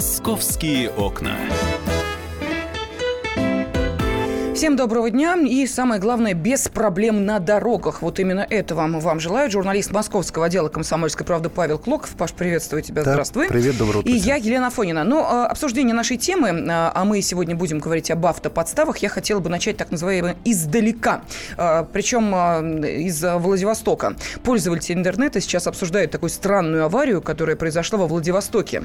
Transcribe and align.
Московские 0.00 0.88
окна. 0.88 1.36
Всем 4.60 4.76
доброго 4.76 5.08
дня 5.08 5.36
и 5.36 5.66
самое 5.66 5.98
главное, 5.98 6.34
без 6.34 6.68
проблем 6.68 7.24
на 7.24 7.38
дорогах. 7.38 8.02
Вот 8.02 8.20
именно 8.20 8.46
это 8.50 8.74
вам, 8.74 9.00
вам 9.00 9.18
желаю. 9.18 9.50
Журналист 9.50 9.90
московского 9.90 10.44
отдела 10.44 10.68
«Комсомольской 10.68 11.24
правды» 11.24 11.48
Павел 11.48 11.78
Клоков. 11.78 12.10
Паш, 12.10 12.34
приветствую 12.34 12.82
тебя. 12.82 13.02
Да, 13.02 13.12
Здравствуй. 13.12 13.48
Привет, 13.48 13.78
доброе 13.78 14.00
утро. 14.00 14.12
И 14.12 14.14
я, 14.14 14.36
Елена 14.36 14.68
Фонина. 14.68 15.02
Ну, 15.02 15.24
а, 15.24 15.46
обсуждение 15.46 15.94
нашей 15.94 16.18
темы, 16.18 16.50
а, 16.68 16.92
а 16.94 17.06
мы 17.06 17.22
сегодня 17.22 17.56
будем 17.56 17.78
говорить 17.78 18.10
об 18.10 18.26
автоподставах, 18.26 18.98
я 18.98 19.08
хотела 19.08 19.40
бы 19.40 19.48
начать 19.48 19.78
так 19.78 19.90
называемое 19.90 20.36
издалека. 20.44 21.22
А, 21.56 21.84
Причем 21.84 22.84
из 22.84 23.24
Владивостока. 23.24 24.14
Пользователи 24.42 24.94
интернета 24.94 25.40
сейчас 25.40 25.68
обсуждают 25.68 26.10
такую 26.10 26.28
странную 26.28 26.84
аварию, 26.84 27.22
которая 27.22 27.56
произошла 27.56 27.98
во 27.98 28.06
Владивостоке. 28.06 28.82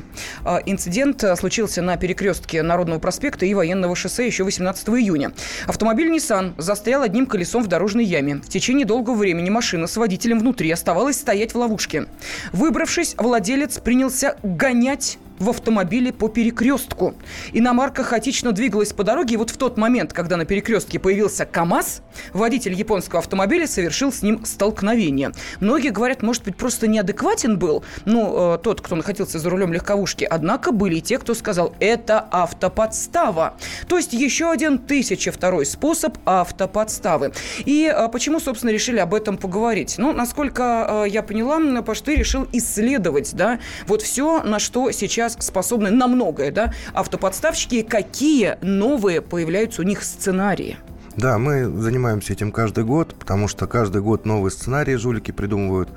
Инцидент 0.65 1.21
случился 1.37 1.81
на 1.81 1.97
перекрестке 1.97 2.63
Народного 2.63 2.99
проспекта 2.99 3.45
и 3.45 3.53
Военного 3.53 3.93
шоссе 3.93 4.25
еще 4.25 4.45
18 4.45 4.87
июня. 4.87 5.33
Автомобиль 5.67 6.15
Nissan 6.15 6.53
застрял 6.57 7.01
одним 7.01 7.25
колесом 7.25 7.63
в 7.63 7.67
дорожной 7.67 8.05
яме. 8.05 8.35
В 8.35 8.49
течение 8.49 8.85
долгого 8.85 9.15
времени 9.15 9.49
машина 9.49 9.87
с 9.87 9.97
водителем 9.97 10.39
внутри 10.39 10.69
оставалась 10.71 11.17
стоять 11.17 11.53
в 11.53 11.57
ловушке. 11.57 12.05
Выбравшись, 12.53 13.15
владелец 13.17 13.79
принялся 13.79 14.37
гонять 14.43 15.17
в 15.39 15.49
автомобиле 15.49 16.13
по 16.13 16.29
перекрестку. 16.29 17.15
Иномарка 17.53 18.03
хаотично 18.03 18.51
двигалась 18.51 18.93
по 18.93 19.03
дороге, 19.03 19.35
и 19.35 19.37
вот 19.37 19.49
в 19.49 19.57
тот 19.57 19.77
момент, 19.77 20.13
когда 20.13 20.37
на 20.37 20.45
перекрестке 20.45 20.99
появился 20.99 21.45
КАМАЗ, 21.45 22.01
водитель 22.33 22.73
японского 22.73 23.19
автомобиля 23.19 23.67
совершил 23.67 24.11
с 24.11 24.21
ним 24.21 24.45
столкновение. 24.45 25.31
Многие 25.59 25.89
говорят, 25.89 26.21
может 26.21 26.43
быть, 26.43 26.55
просто 26.55 26.87
неадекватен 26.87 27.57
был, 27.57 27.83
ну, 28.05 28.55
э, 28.55 28.57
тот, 28.59 28.81
кто 28.81 28.95
находился 28.95 29.39
за 29.39 29.49
рулем 29.49 29.73
легковушки. 29.73 30.23
Однако 30.23 30.71
были 30.71 30.95
и 30.95 31.01
те, 31.01 31.17
кто 31.17 31.33
сказал, 31.33 31.75
это 31.79 32.27
автоподстава. 32.31 33.55
То 33.87 33.97
есть 33.97 34.13
еще 34.13 34.51
один 34.51 34.77
тысяча 34.77 35.31
второй 35.31 35.65
способ 35.65 36.17
автоподставы. 36.25 37.33
И 37.65 37.91
э, 37.93 38.07
почему, 38.09 38.39
собственно, 38.39 38.71
решили 38.71 38.99
об 38.99 39.13
этом 39.13 39.37
поговорить? 39.37 39.95
Ну, 39.97 40.13
насколько 40.13 41.05
э, 41.05 41.09
я 41.09 41.23
поняла, 41.23 41.55
Паш, 41.81 42.01
ты 42.01 42.15
решил 42.15 42.47
исследовать, 42.51 43.33
да, 43.33 43.59
вот 43.87 44.01
все, 44.01 44.41
на 44.43 44.59
что 44.59 44.91
сейчас 44.91 45.24
сейчас 45.29 45.45
способны 45.45 45.91
на 45.91 46.07
многое, 46.07 46.51
да, 46.51 46.73
автоподставщики, 46.93 47.81
какие 47.81 48.57
новые 48.61 49.21
появляются 49.21 49.81
у 49.81 49.85
них 49.85 50.03
сценарии? 50.03 50.77
Да, 51.17 51.37
мы 51.37 51.65
занимаемся 51.65 52.33
этим 52.33 52.51
каждый 52.51 52.83
год, 52.83 53.15
потому 53.17 53.47
что 53.47 53.67
каждый 53.67 54.01
год 54.01 54.25
новые 54.25 54.51
сценарии 54.51 54.95
жулики 54.95 55.31
придумывают. 55.31 55.89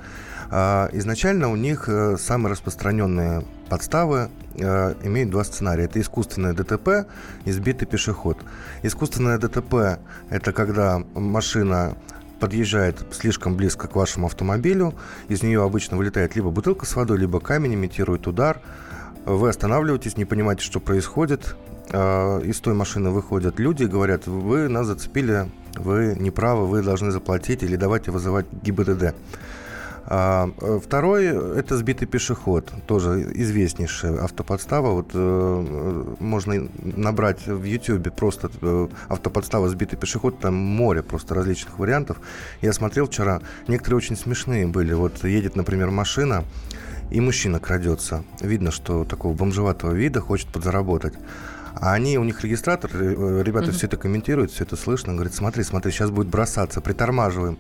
А, 0.51 0.89
изначально 0.93 1.51
у 1.51 1.57
них 1.57 1.89
э, 1.89 2.17
самые 2.19 2.53
распространенные 2.53 3.45
подставы 3.69 4.31
э, 4.55 4.95
имеют 5.03 5.31
два 5.31 5.45
сценария. 5.45 5.85
Это 5.85 6.01
искусственное 6.01 6.55
ДТП 6.55 7.07
и 7.45 7.51
сбитый 7.51 7.87
пешеход. 7.87 8.39
Искусственное 8.83 9.39
ДТП– 9.39 9.99
это 10.31 10.53
когда 10.53 11.03
машина 11.15 11.97
подъезжает 12.41 13.05
слишком 13.11 13.57
близко 13.57 13.89
к 13.89 13.97
вашему 13.97 14.27
автомобилю, 14.27 14.95
из 15.27 15.43
нее 15.43 15.63
обычно 15.65 15.97
вылетает 15.97 16.37
либо 16.37 16.51
бутылка 16.51 16.87
с 16.87 16.95
водой, 16.95 17.19
либо 17.19 17.41
камень, 17.41 17.75
имитирует 17.75 18.29
удар– 18.29 18.63
вы 19.37 19.51
останавливаетесь, 19.51 20.17
не 20.17 20.25
понимаете, 20.25 20.63
что 20.63 20.81
происходит. 20.81 21.57
А, 21.91 22.41
из 22.41 22.61
той 22.61 22.75
машины 22.75 23.11
выходят 23.11 23.59
люди 23.59 23.85
и 23.85 23.87
говорят, 23.87 24.27
вы 24.27 24.69
нас 24.69 24.87
зацепили, 24.87 25.51
вы 25.75 26.17
неправы, 26.19 26.67
вы 26.67 26.83
должны 26.83 27.11
заплатить 27.11 27.63
или 27.63 27.77
давайте 27.77 28.11
вызывать 28.11 28.47
ГИБДД. 28.63 29.15
А, 30.11 30.49
второй– 30.83 31.27
это 31.59 31.77
сбитый 31.77 32.09
пешеход, 32.09 32.73
тоже 32.87 33.31
известнейшая 33.35 34.25
автоподстава. 34.25 34.93
Вот 34.93 35.11
э, 35.13 36.15
можно 36.19 36.67
набрать 36.79 37.47
в 37.47 37.63
YouTube 37.63 38.11
просто 38.15 38.51
э, 38.63 38.89
автоподстава 39.11 39.69
сбитый 39.69 39.99
пешеход, 39.99 40.41
там 40.41 40.55
море 40.55 41.03
просто 41.03 41.35
различных 41.35 41.79
вариантов. 41.79 42.17
Я 42.63 42.73
смотрел 42.73 43.07
вчера, 43.07 43.43
некоторые 43.67 43.99
очень 43.99 44.17
смешные 44.17 44.67
были. 44.67 44.95
Вот 44.95 45.25
едет, 45.25 45.57
например, 45.57 45.91
машина, 45.91 46.45
и 47.11 47.21
мужчина 47.21 47.61
крадется. 47.61 48.25
Видно, 48.41 48.71
что 48.71 49.05
такого 49.05 49.35
бомжеватого 49.35 49.93
вида 49.93 50.23
хочет 50.23 50.49
подзаработать. 50.49 51.13
А 51.75 51.93
они, 51.93 52.17
у 52.17 52.25
них 52.25 52.43
регистратор, 52.43 52.91
э, 52.95 53.43
ребята 53.45 53.67
mm-hmm. 53.67 53.73
все 53.73 53.87
это 53.87 53.99
комментируют, 53.99 54.53
все 54.53 54.65
это 54.65 54.77
слышно, 54.77 55.13
говорит, 55.13 55.35
смотри, 55.35 55.65
смотри, 55.65 55.93
сейчас 55.93 56.11
будет 56.11 56.29
бросаться, 56.29 56.81
притормаживаем. 56.81 57.59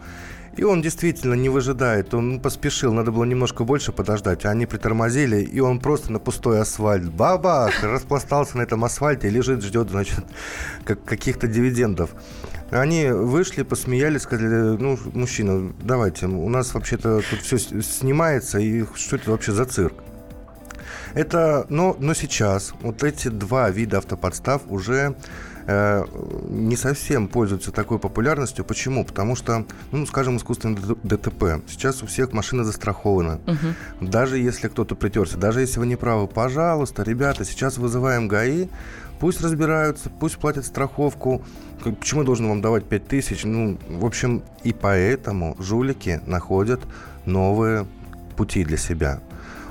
И 0.59 0.65
он 0.65 0.83
действительно 0.83 1.35
не 1.35 1.49
выжидает, 1.49 2.13
он 2.15 2.41
поспешил, 2.41 2.93
надо 2.93 3.13
было 3.13 3.23
немножко 3.23 3.63
больше 3.63 3.93
подождать, 3.93 4.45
а 4.45 4.51
они 4.51 4.67
притормозили, 4.67 5.41
и 5.41 5.61
он 5.61 5.79
просто 5.79 6.11
на 6.11 6.19
пустой 6.19 6.61
асфальт, 6.61 7.13
бабах, 7.13 7.73
распластался 7.85 8.57
на 8.57 8.63
этом 8.63 8.85
асфальте 8.85 9.29
и 9.29 9.31
лежит, 9.31 9.63
ждет, 9.63 9.89
значит, 9.91 10.25
как, 10.85 11.05
каких-то 11.05 11.47
дивидендов. 11.47 12.11
Они 12.73 13.07
вышли, 13.07 13.63
посмеялись, 13.63 14.23
сказали, 14.23 14.77
ну, 14.77 14.99
мужчина, 15.15 15.73
давайте, 15.81 16.27
у 16.27 16.49
нас 16.49 16.75
вообще-то 16.75 17.23
тут 17.31 17.41
все 17.41 17.59
снимается, 17.59 18.59
и 18.59 18.85
что 18.97 19.15
это 19.15 19.31
вообще 19.31 19.53
за 19.53 19.65
цирк? 19.65 19.95
Это, 21.15 21.67
но, 21.69 21.97
но 22.01 22.15
сейчас 22.15 22.75
вот 22.81 23.05
эти 23.05 23.29
два 23.29 23.71
вида 23.71 23.99
автоподстав 23.99 24.63
уже 24.69 25.15
не 25.69 26.77
совсем 26.77 27.29
пользуются 27.29 27.73
такой 27.73 27.99
популярностью. 27.99 28.65
Почему? 28.65 29.05
Потому 29.05 29.37
что, 29.37 29.67
ну, 29.93 30.07
скажем, 30.07 30.39
искусственное 30.39 30.79
ДТП. 31.03 31.63
Сейчас 31.69 32.03
у 32.03 32.07
всех 32.07 32.33
машины 32.33 32.65
застрахованы. 32.65 33.39
Угу. 33.47 34.07
Даже 34.09 34.39
если 34.39 34.69
кто-то 34.69 34.95
притерся, 34.95 35.37
даже 35.37 35.61
если 35.61 35.79
вы 35.79 35.87
не 35.87 35.97
правы, 35.97 36.27
пожалуйста, 36.27 37.03
ребята, 37.03 37.45
сейчас 37.45 37.77
вызываем 37.77 38.29
ГАИ, 38.29 38.69
пусть 39.21 39.43
разбираются, 39.43 40.09
пусть 40.09 40.39
платят 40.39 40.65
страховку. 40.65 41.43
Почему 41.85 42.23
я 42.23 42.27
должен 42.27 42.49
вам 42.49 42.63
давать 42.63 42.85
5 42.87 43.07
тысяч? 43.07 43.45
Ну, 43.45 43.79
в 43.89 44.07
общем, 44.07 44.43
и 44.65 44.73
поэтому 44.73 45.55
жулики 45.59 46.23
находят 46.25 46.81
новые 47.27 47.87
пути 48.39 48.65
для 48.65 48.79
себя. 48.79 49.21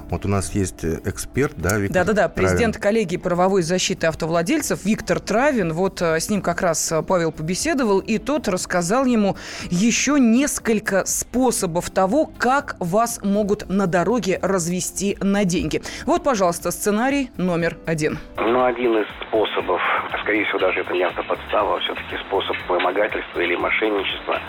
Вот 0.10 0.26
у 0.26 0.30
нас 0.30 0.54
есть 0.54 0.84
э, 0.84 1.00
эксперт, 1.06 1.54
да, 1.58 1.78
Виктор 1.78 2.06
Да-да-да, 2.06 2.30
президент 2.30 2.78
коллегии 2.78 3.18
правовой 3.18 3.62
защиты 3.62 4.08
автовладельцев 4.08 4.86
Виктор 4.86 5.20
Травин. 5.20 5.74
Вот 5.74 6.02
э, 6.02 6.20
с 6.20 6.30
ним 6.30 6.42
как 6.42 6.62
раз 6.62 6.92
э, 6.92 7.04
Павел 7.04 7.32
побеседовал, 7.32 8.00
и 8.00 8.18
тот 8.18 8.48
рассказал 8.48 9.06
ему 9.06 9.36
еще 9.70 10.18
несколько 10.20 11.06
способов 11.06 11.90
того, 11.90 12.30
как 12.38 12.78
вас 12.80 13.20
могут 13.22 13.70
на 13.70 13.86
дороге 13.86 14.40
развести 14.42 15.18
на 15.22 15.44
деньги. 15.44 15.82
Вот, 16.06 16.24
пожалуйста, 16.24 16.72
сценарий 16.72 17.30
номер 17.38 17.78
один. 17.86 18.20
Ну, 18.38 18.64
один 18.64 18.98
из 18.98 19.08
способов, 19.28 19.82
скорее 20.22 20.46
всего, 20.46 20.60
даже 20.60 20.80
это 20.82 20.94
не 20.94 21.04
автоподстава, 21.04 21.78
а 21.78 21.80
все-таки 21.80 22.18
способ 22.28 22.56
вымогательства 22.70 23.42
или 23.42 23.56
мошенничества 23.56 24.40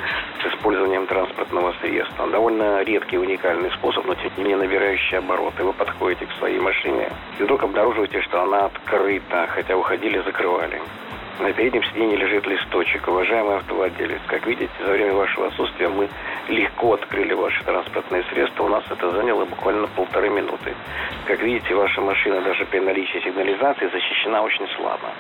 с 0.41 0.55
использованием 0.55 1.07
транспортного 1.07 1.75
средства. 1.81 2.29
Довольно 2.29 2.83
редкий 2.85 3.19
уникальный 3.19 3.71
способ, 3.73 4.07
но 4.07 4.15
тем 4.15 4.31
не 4.37 4.45
менее 4.45 4.59
набирающий 4.59 5.19
оборот 5.19 5.48
вот, 5.49 5.61
и 5.61 5.63
вы 5.63 5.73
подходите 5.73 6.27
к 6.27 6.33
своей 6.39 6.59
машине, 6.59 7.11
и 7.39 7.43
вдруг 7.43 7.63
обнаруживаете, 7.63 8.21
что 8.23 8.43
она 8.43 8.67
открыта, 8.67 9.47
хотя 9.49 9.77
уходили, 9.77 10.21
закрывали. 10.23 10.81
На 11.41 11.53
переднем 11.53 11.85
сиденье 11.85 12.17
лежит 12.17 12.45
листочек. 12.49 13.07
Уважаемый 13.07 13.59
автовладелец, 13.59 14.21
как 14.27 14.45
видите, 14.45 14.73
за 14.85 14.91
время 14.91 15.13
вашего 15.13 15.47
отсутствия 15.47 15.89
мы 15.89 16.09
легко 16.49 16.95
открыли 16.95 17.33
ваши 17.33 17.63
транспортные 17.63 18.25
средства. 18.25 18.65
У 18.65 18.69
нас 18.69 18.83
это 18.91 19.13
заняло 19.13 19.45
буквально 19.45 19.87
полторы 19.87 20.31
минуты. 20.31 20.75
Как 21.27 21.41
видите, 21.41 21.77
ваша 21.77 22.01
машина 22.01 22.41
даже 22.41 22.65
при 22.67 22.81
наличии 22.81 23.19
сигнализации 23.19 23.87
защищена 23.87 24.43
очень 24.43 24.67
слабо. 24.77 25.11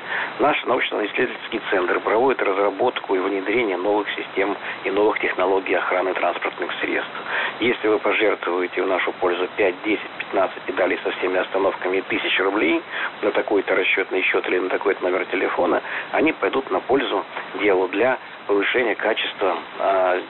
Наш 0.40 0.64
научно-исследовательский 0.64 1.60
центр 1.70 2.00
проводит 2.00 2.42
разработку 2.42 3.14
и 3.14 3.20
внедрение 3.20 3.76
новых 3.76 4.08
систем 4.16 4.56
и 4.82 4.90
новых 4.90 5.20
технологий 5.20 5.74
охраны 5.74 6.14
транспортных 6.14 6.72
средств. 6.80 7.14
Если 7.60 7.86
вы 7.86 8.00
пожертвуете 8.00 8.82
в 8.82 8.88
нашу 8.88 9.12
пользу 9.12 9.46
5, 9.56 9.74
10, 9.84 10.00
15 10.32 10.62
педалей 10.62 10.98
со 11.04 11.12
всеми 11.12 11.38
остановками 11.38 12.00
тысяч 12.00 12.40
рублей 12.40 12.82
на 13.22 13.30
такой-то 13.30 13.76
расчетный 13.76 14.22
счет 14.22 14.48
или 14.48 14.58
на 14.58 14.68
такой-то 14.68 15.02
номер 15.04 15.24
телефона, 15.26 15.80
они 16.12 16.32
пойдут 16.32 16.70
на 16.70 16.80
пользу 16.80 17.24
делу 17.60 17.88
для 17.88 18.18
повышения 18.46 18.94
качества 18.94 19.58
э, 19.78 20.20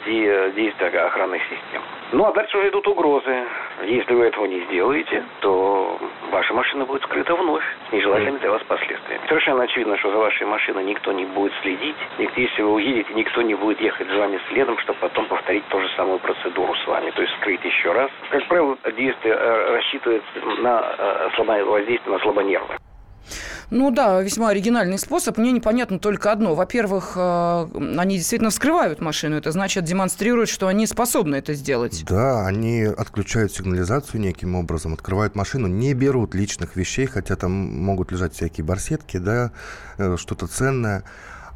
действия 0.56 0.88
охранных 0.88 1.40
систем. 1.42 1.82
Ну, 2.12 2.24
а 2.24 2.32
дальше 2.32 2.58
уже 2.58 2.68
идут 2.70 2.86
угрозы. 2.88 3.44
Если 3.84 4.12
вы 4.12 4.24
этого 4.26 4.46
не 4.46 4.60
сделаете, 4.64 5.24
то 5.40 5.98
ваша 6.30 6.52
машина 6.52 6.84
будет 6.84 7.02
скрыта 7.02 7.34
вновь 7.34 7.62
с 7.88 7.92
нежелательными 7.92 8.38
для 8.38 8.50
вас 8.50 8.62
последствиями. 8.64 9.22
Совершенно 9.28 9.62
очевидно, 9.62 9.96
что 9.98 10.10
за 10.10 10.18
вашей 10.18 10.46
машиной 10.46 10.84
никто 10.84 11.12
не 11.12 11.26
будет 11.26 11.52
следить. 11.62 11.96
Если 12.18 12.62
вы 12.62 12.72
уедете, 12.74 13.14
никто 13.14 13.42
не 13.42 13.54
будет 13.54 13.80
ехать 13.80 14.08
за 14.08 14.18
вами 14.18 14.40
следом, 14.48 14.78
чтобы 14.78 14.98
потом 15.00 15.26
повторить 15.26 15.66
ту 15.68 15.80
же 15.80 15.88
самую 15.96 16.18
процедуру 16.18 16.74
с 16.74 16.86
вами, 16.86 17.10
то 17.10 17.22
есть 17.22 17.34
скрыть 17.36 17.64
еще 17.64 17.92
раз. 17.92 18.10
Как 18.30 18.44
правило, 18.48 18.76
действие 18.96 19.34
э, 19.34 19.74
рассчитывается 19.74 20.28
на 20.58 21.30
э, 21.38 21.62
воздействие 21.62 22.12
на 22.12 22.18
слабонервы. 22.20 22.74
Ну 23.70 23.90
да, 23.90 24.22
весьма 24.22 24.48
оригинальный 24.48 24.98
способ. 24.98 25.36
Мне 25.36 25.52
непонятно 25.52 25.98
только 25.98 26.32
одно. 26.32 26.54
Во-первых, 26.54 27.12
э, 27.16 27.68
они 27.98 28.16
действительно 28.16 28.50
вскрывают 28.50 29.00
машину. 29.00 29.36
Это 29.36 29.52
значит 29.52 29.84
демонстрируют, 29.84 30.48
что 30.48 30.68
они 30.68 30.86
способны 30.86 31.36
это 31.36 31.52
сделать. 31.52 32.02
Да, 32.06 32.46
они 32.46 32.84
отключают 32.84 33.52
сигнализацию 33.52 34.22
неким 34.22 34.54
образом, 34.54 34.94
открывают 34.94 35.34
машину, 35.34 35.66
не 35.66 35.92
берут 35.92 36.34
личных 36.34 36.76
вещей, 36.76 37.04
хотя 37.06 37.36
там 37.36 37.52
могут 37.52 38.10
лежать 38.10 38.34
всякие 38.34 38.64
барсетки, 38.64 39.18
да, 39.18 39.52
э, 39.98 40.16
что-то 40.16 40.46
ценное. 40.46 41.04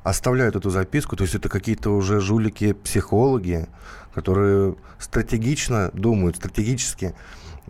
Оставляют 0.04 0.56
эту 0.56 0.68
записку, 0.68 1.16
то 1.16 1.22
есть 1.22 1.34
это 1.34 1.48
какие-то 1.48 1.90
уже 1.90 2.20
жулики-психологи, 2.20 3.68
которые 4.12 4.74
стратегично 4.98 5.90
думают, 5.94 6.36
стратегически 6.36 7.14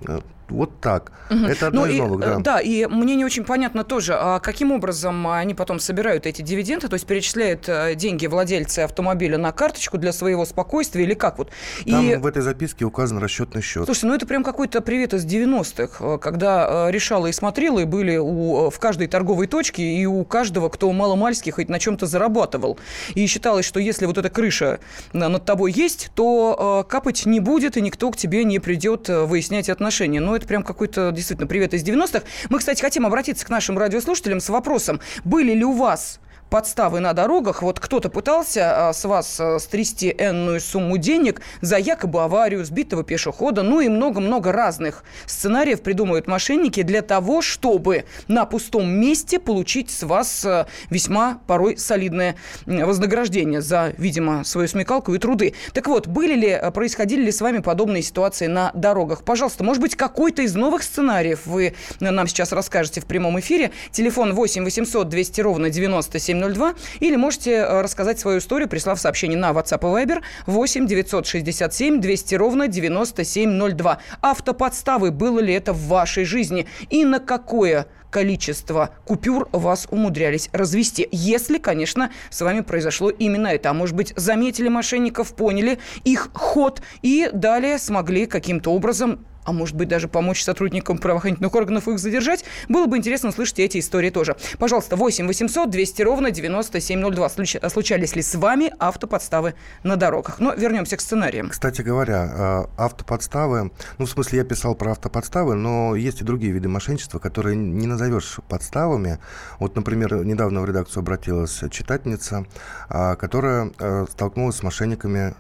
э, 0.01 0.19
вот 0.49 0.81
так. 0.81 1.13
Угу. 1.31 1.47
Это 1.47 1.69
одно 1.69 1.83
ну, 1.83 1.87
из 1.87 1.95
и, 1.95 1.99
новых, 1.99 2.21
да. 2.21 2.39
Да, 2.39 2.61
и 2.61 2.87
мне 2.87 3.15
не 3.17 3.25
очень 3.25 3.45
понятно 3.45 3.85
тоже, 3.85 4.15
а 4.15 4.39
каким 4.39 4.73
образом 4.73 5.27
они 5.29 5.55
потом 5.55 5.81
собирают 5.81 6.27
эти 6.27 6.43
дивиденды, 6.43 6.89
то 6.89 6.95
есть 6.95 7.07
перечисляют 7.07 7.69
э, 7.69 7.95
деньги 7.95 8.27
владельцы 8.27 8.81
автомобиля 8.81 9.39
на 9.39 9.53
карточку 9.53 9.99
для 9.99 10.13
своего 10.13 10.45
спокойствия 10.45 11.05
или 11.05 11.15
как 11.15 11.39
вот? 11.39 11.51
Там 11.87 12.09
и... 12.09 12.17
в 12.17 12.27
этой 12.27 12.43
записке 12.43 12.85
указан 12.85 13.19
расчетный 13.19 13.63
счет. 13.63 13.85
Слушайте, 13.85 14.07
ну 14.09 14.15
это 14.15 14.27
прям 14.27 14.45
какой-то 14.45 14.81
привет 14.81 15.15
из 15.15 15.25
90-х, 15.25 16.05
э, 16.05 16.19
когда 16.19 16.89
э, 16.89 16.91
решала 16.91 17.27
и 17.27 17.33
смотрела, 17.33 17.81
и 17.81 17.85
были 17.85 18.17
у, 18.17 18.71
в 18.71 18.79
каждой 18.79 19.07
торговой 19.07 19.47
точке, 19.47 19.83
и 19.83 20.05
у 20.07 20.25
каждого, 20.25 20.69
кто 20.69 20.93
маломальски 20.93 21.51
хоть 21.51 21.69
на 21.69 21.79
чем-то 21.79 22.07
зарабатывал. 22.07 22.79
И 23.15 23.27
считалось, 23.27 23.65
что 23.65 23.81
если 23.81 24.07
вот 24.07 24.19
эта 24.19 24.29
крыша 24.29 24.81
над 25.13 25.45
тобой 25.45 25.73
есть, 25.73 26.11
то 26.15 26.85
капать 26.89 27.27
не 27.27 27.41
будет, 27.41 27.77
и 27.77 27.81
никто 27.81 28.11
к 28.11 28.17
тебе 28.17 28.45
не 28.45 28.59
придет 28.59 29.09
выяснять 29.09 29.69
отношения. 29.69 30.21
Но 30.21 30.37
это 30.37 30.42
прям 30.47 30.63
какой-то 30.63 31.11
действительно 31.13 31.47
привет 31.47 31.75
из 31.75 31.85
90-х. 31.85 32.23
Мы, 32.49 32.59
кстати, 32.59 32.81
хотим 32.81 33.07
обратиться 33.07 33.47
к 33.47 33.49
нашим 33.49 33.79
радиослушателям 33.79 34.41
с 34.41 34.49
вопросом, 34.49 35.01
были 35.25 35.53
ли 35.53 35.65
у 35.65 35.73
вас 35.73 36.21
подставы 36.53 37.01
на 37.01 37.15
дорогах. 37.15 37.63
Вот 37.63 37.81
кто-то 37.81 38.11
пытался 38.11 38.89
а, 38.89 38.93
с 38.93 39.07
вас 39.07 39.41
а, 39.41 39.59
стрясти 39.59 40.15
энную 40.19 40.61
сумму 40.61 40.99
денег 40.99 41.41
за 41.63 41.79
якобы 41.79 42.23
аварию 42.23 42.63
сбитого 42.67 43.05
пешехода. 43.05 43.63
Ну 43.63 43.81
и 43.81 43.89
много-много 43.89 44.53
разных 44.53 45.03
сценариев 45.25 45.81
придумывают 45.81 46.27
мошенники 46.27 46.83
для 46.83 47.01
того, 47.01 47.41
чтобы 47.41 48.05
на 48.29 48.45
пустом 48.45 48.91
месте 48.91 49.39
получить 49.39 49.91
с 49.91 50.03
вас 50.03 50.45
а, 50.45 50.67
весьма 50.91 51.41
порой 51.47 51.79
солидное 51.79 52.37
вознаграждение 52.67 53.63
за, 53.63 53.95
видимо, 53.97 54.45
свою 54.45 54.69
смекалку 54.69 55.15
и 55.15 55.19
труды. 55.19 55.55
Так 55.73 55.87
вот, 55.87 56.07
были 56.07 56.35
ли, 56.35 56.61
происходили 56.75 57.23
ли 57.23 57.33
с 57.33 57.41
вами 57.41 57.61
подобные 57.61 58.03
ситуации 58.03 58.47
на 58.47 58.73
дорогах? 58.75 59.25
Пожалуйста, 59.25 59.65
может 59.65 59.81
быть, 59.81 59.97
какой-то 59.97 60.43
из 60.43 60.55
новых 60.55 60.83
сценариев 60.83 61.47
вы 61.47 61.75
нам 62.01 62.27
сейчас 62.27 62.53
расскажете 62.53 63.01
в 63.01 63.07
прямом 63.07 63.41
эфире. 63.41 63.71
Телефон 63.91 64.35
8 64.35 64.65
800 64.65 65.09
200 65.09 65.41
ровно 65.41 65.71
97 65.71 66.42
9702. 66.51 66.75
Или 67.01 67.17
можете 67.17 67.53
э, 67.53 67.81
рассказать 67.81 68.19
свою 68.19 68.39
историю, 68.39 68.69
прислав 68.69 69.01
сообщение 69.01 69.39
на 69.39 69.51
WhatsApp 69.51 69.81
и 69.81 70.07
Viber 70.07 70.23
8 70.47 70.87
967 70.87 72.01
200 72.01 72.35
ровно 72.35 72.69
9702. 72.69 73.99
Автоподставы, 74.21 75.11
было 75.11 75.39
ли 75.39 75.55
это 75.55 75.73
в 75.73 75.87
вашей 75.87 76.25
жизни? 76.25 76.67
И 76.91 77.05
на 77.05 77.21
какое 77.21 77.87
количество 78.11 78.91
купюр 79.07 79.49
вас 79.53 79.89
умудрялись 79.91 80.51
развести. 80.53 81.09
Если, 81.11 81.59
конечно, 81.59 82.11
с 82.31 82.43
вами 82.43 82.61
произошло 82.61 83.11
именно 83.11 83.49
это. 83.49 83.71
А 83.71 83.73
может 83.73 83.97
быть, 83.97 84.13
заметили 84.17 84.69
мошенников, 84.69 85.35
поняли 85.35 85.79
их 86.05 86.29
ход 86.35 86.83
и 87.01 87.31
далее 87.33 87.79
смогли 87.79 88.27
каким-то 88.27 88.71
образом 88.71 89.25
а 89.45 89.53
может 89.53 89.77
быть 89.77 89.89
даже 89.89 90.09
помочь 90.09 90.43
сотрудникам 90.43 90.99
правоохранительных 90.99 91.55
органов 91.55 91.89
их 91.89 91.99
задержать, 91.99 92.45
было 92.69 92.87
бы 92.87 92.97
интересно 92.97 93.31
услышать 93.31 93.59
эти 93.61 93.79
истории 93.79 94.11
тоже. 94.11 94.37
Пожалуйста, 94.59 94.97
8 94.97 95.27
800 95.27 95.71
200 95.71 96.03
ровно 96.03 96.31
9702. 96.31 97.29
Случались 97.69 98.17
ли 98.17 98.23
с 98.23 98.35
вами 98.35 98.73
автоподставы 98.79 99.55
на 99.83 99.97
дорогах? 99.97 100.39
Но 100.39 100.55
вернемся 100.55 100.97
к 100.97 101.01
сценариям. 101.01 101.49
Кстати 101.49 101.83
говоря, 101.83 102.31
а, 102.33 102.71
автоподставы, 102.77 103.71
ну, 103.99 104.07
в 104.07 104.11
смысле, 104.11 104.39
я 104.39 104.45
писал 104.45 104.75
про 104.75 104.93
автоподставы, 104.93 105.55
но 105.55 105.97
есть 105.97 106.21
и 106.21 106.25
другие 106.25 106.53
виды 106.53 106.69
мошенничества, 106.69 107.19
которые 107.19 107.57
не 107.57 107.87
назовешь 107.87 108.39
подставами. 108.49 109.19
Вот, 109.59 109.77
например, 109.77 110.25
недавно 110.25 110.61
в 110.61 110.67
редакцию 110.67 111.01
обратилась 111.01 111.63
читательница, 111.71 112.47
а, 112.89 113.17
которая 113.17 113.73
а, 113.79 114.07
столкнулась 114.09 114.57
с 114.57 114.63
мошенниками 114.63 115.35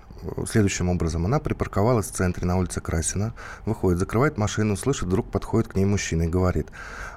следующим 0.46 0.88
образом. 0.88 1.26
Она 1.26 1.38
припарковалась 1.38 2.06
в 2.06 2.12
центре 2.12 2.46
на 2.46 2.56
улице 2.56 2.80
Красина, 2.80 3.34
выходит, 3.66 3.91
закрывает 3.96 4.38
машину, 4.38 4.76
слышит, 4.76 5.04
вдруг 5.04 5.30
подходит 5.30 5.68
к 5.68 5.76
ней 5.76 5.84
мужчина 5.84 6.22
и 6.22 6.28
говорит, 6.28 6.68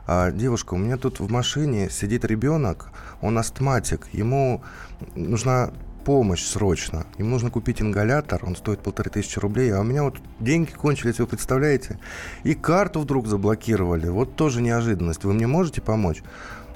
а, 0.08 0.32
девушка, 0.32 0.74
у 0.74 0.78
меня 0.78 0.98
тут 0.98 1.20
в 1.20 1.32
машине 1.32 1.90
сидит 1.90 2.26
ребенок, 2.26 2.90
он 3.22 3.38
астматик, 3.38 4.08
ему 4.14 4.64
нужна 5.16 5.72
помощь 6.06 6.44
срочно. 6.44 7.06
Ему 7.18 7.32
нужно 7.32 7.50
купить 7.50 7.82
ингалятор, 7.82 8.46
он 8.46 8.56
стоит 8.56 8.80
полторы 8.80 9.10
тысячи 9.10 9.40
рублей, 9.40 9.74
а 9.74 9.80
у 9.80 9.84
меня 9.84 10.04
вот 10.04 10.18
деньги 10.40 10.70
кончились, 10.72 11.20
вы 11.20 11.26
представляете? 11.26 12.00
И 12.44 12.54
карту 12.54 13.00
вдруг 13.02 13.28
заблокировали. 13.28 14.08
Вот 14.08 14.36
тоже 14.36 14.62
неожиданность. 14.62 15.24
Вы 15.24 15.34
мне 15.34 15.48
можете 15.48 15.82
помочь? 15.82 16.22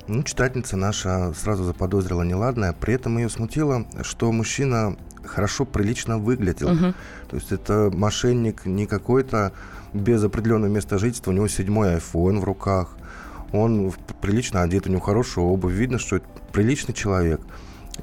Ну, 0.07 0.23
читательница 0.23 0.75
наша 0.75 1.33
сразу 1.35 1.63
заподозрила 1.63 2.23
неладное. 2.23 2.73
При 2.73 2.95
этом 2.95 3.19
ее 3.19 3.29
смутило, 3.29 3.85
что 4.01 4.31
мужчина 4.31 4.97
хорошо, 5.23 5.65
прилично 5.65 6.17
выглядел. 6.17 6.71
Угу. 6.71 6.93
То 7.29 7.35
есть 7.35 7.51
это 7.51 7.91
мошенник 7.93 8.65
не 8.65 8.87
какой-то 8.87 9.53
без 9.93 10.23
определенного 10.23 10.69
места 10.69 10.97
жительства. 10.97 11.31
У 11.31 11.33
него 11.33 11.47
седьмой 11.47 11.95
iPhone 11.95 12.39
в 12.39 12.43
руках. 12.43 12.95
Он 13.51 13.91
прилично 14.21 14.61
одет, 14.61 14.87
у 14.87 14.89
него 14.89 15.01
хорошая 15.01 15.45
обувь. 15.45 15.73
Видно, 15.73 15.99
что 15.99 16.17
это 16.17 16.25
приличный 16.51 16.93
человек. 16.93 17.41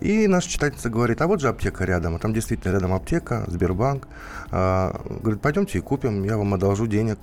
И 0.01 0.27
наша 0.27 0.49
читательница 0.49 0.91
говорит, 0.91 1.23
а 1.23 1.27
вот 1.27 1.41
же 1.41 1.49
аптека 1.49 1.85
рядом. 1.85 2.17
А 2.17 2.19
там 2.19 2.35
действительно 2.35 2.73
рядом 2.73 2.93
аптека, 2.93 3.45
Сбербанк. 3.47 4.09
А, 4.51 5.01
говорит, 5.23 5.41
пойдемте 5.41 5.79
и 5.79 5.81
купим, 5.81 6.25
я 6.25 6.37
вам 6.37 6.55
одолжу 6.55 6.87
денег. 6.87 7.19